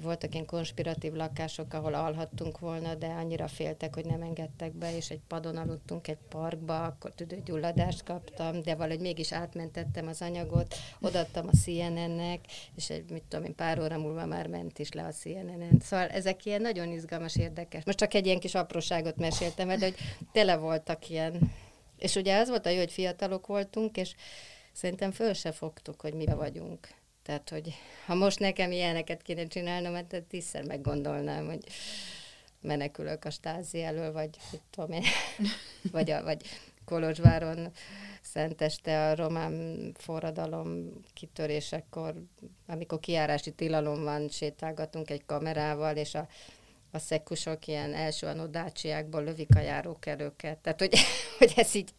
[0.00, 5.10] voltak ilyen konspiratív lakások, ahol alhattunk volna, de annyira féltek, hogy nem engedtek be, és
[5.10, 11.46] egy padon aludtunk egy parkba, akkor tüdőgyulladást kaptam, de valahogy mégis átmentettem az anyagot, odaadtam
[11.46, 12.40] a CNN-nek,
[12.74, 15.80] és egy, mit tudom én, pár óra múlva már ment is le a CNN-en.
[15.80, 17.84] Szóval ezek ilyen nagyon izgalmas, érdekes.
[17.84, 19.96] Most csak egy ilyen kis apróságot meséltem, de hogy
[20.32, 21.52] tele voltak ilyen.
[21.98, 24.14] És ugye az volt a jó, hogy fiatalok voltunk, és
[24.72, 26.88] szerintem föl se fogtuk, hogy mi vagyunk.
[27.26, 27.74] Tehát, hogy
[28.04, 31.64] ha most nekem ilyeneket kéne csinálnom, hát tízszer meggondolnám, hogy
[32.60, 35.02] menekülök a stázi elől, vagy mit tudom én,
[35.92, 36.42] vagy, a, vagy
[36.84, 37.72] Kolozsváron
[38.22, 42.14] szenteste a román forradalom kitörésekor,
[42.66, 46.28] amikor kiárási tilalom van, sétálgatunk egy kamerával, és a,
[46.90, 50.58] a szekusok ilyen első anodácsiákból lövik a járókelőket.
[50.58, 50.98] Tehát, hogy,
[51.38, 51.94] hogy ez így,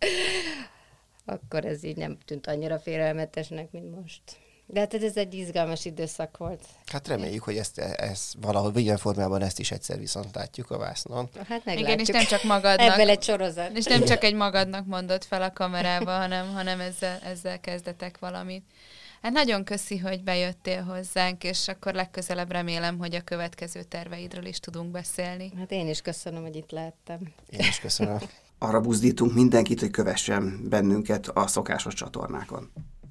[1.25, 4.45] akkor ez így nem tűnt annyira félelmetesnek, mint most.
[4.69, 6.61] De hát ez egy izgalmas időszak volt.
[6.85, 11.29] Hát reméljük, hogy ezt, ezt valahogy ilyen formában ezt is egyszer viszont látjuk a vásznon.
[11.47, 11.87] Hát meglátjuk.
[11.87, 12.91] Igen, és nem csak magadnak.
[12.91, 13.77] Ebből egy sorozat.
[13.77, 18.63] És nem csak egy magadnak mondott fel a kamerába, hanem, hanem ezzel, ezzel kezdetek valamit.
[19.21, 24.59] Hát nagyon köszi, hogy bejöttél hozzánk, és akkor legközelebb remélem, hogy a következő terveidről is
[24.59, 25.51] tudunk beszélni.
[25.57, 27.19] Hát én is köszönöm, hogy itt lehettem.
[27.49, 28.17] Én is köszönöm.
[28.57, 32.71] Arra buzdítunk mindenkit, hogy kövessen bennünket a szokásos csatornákon.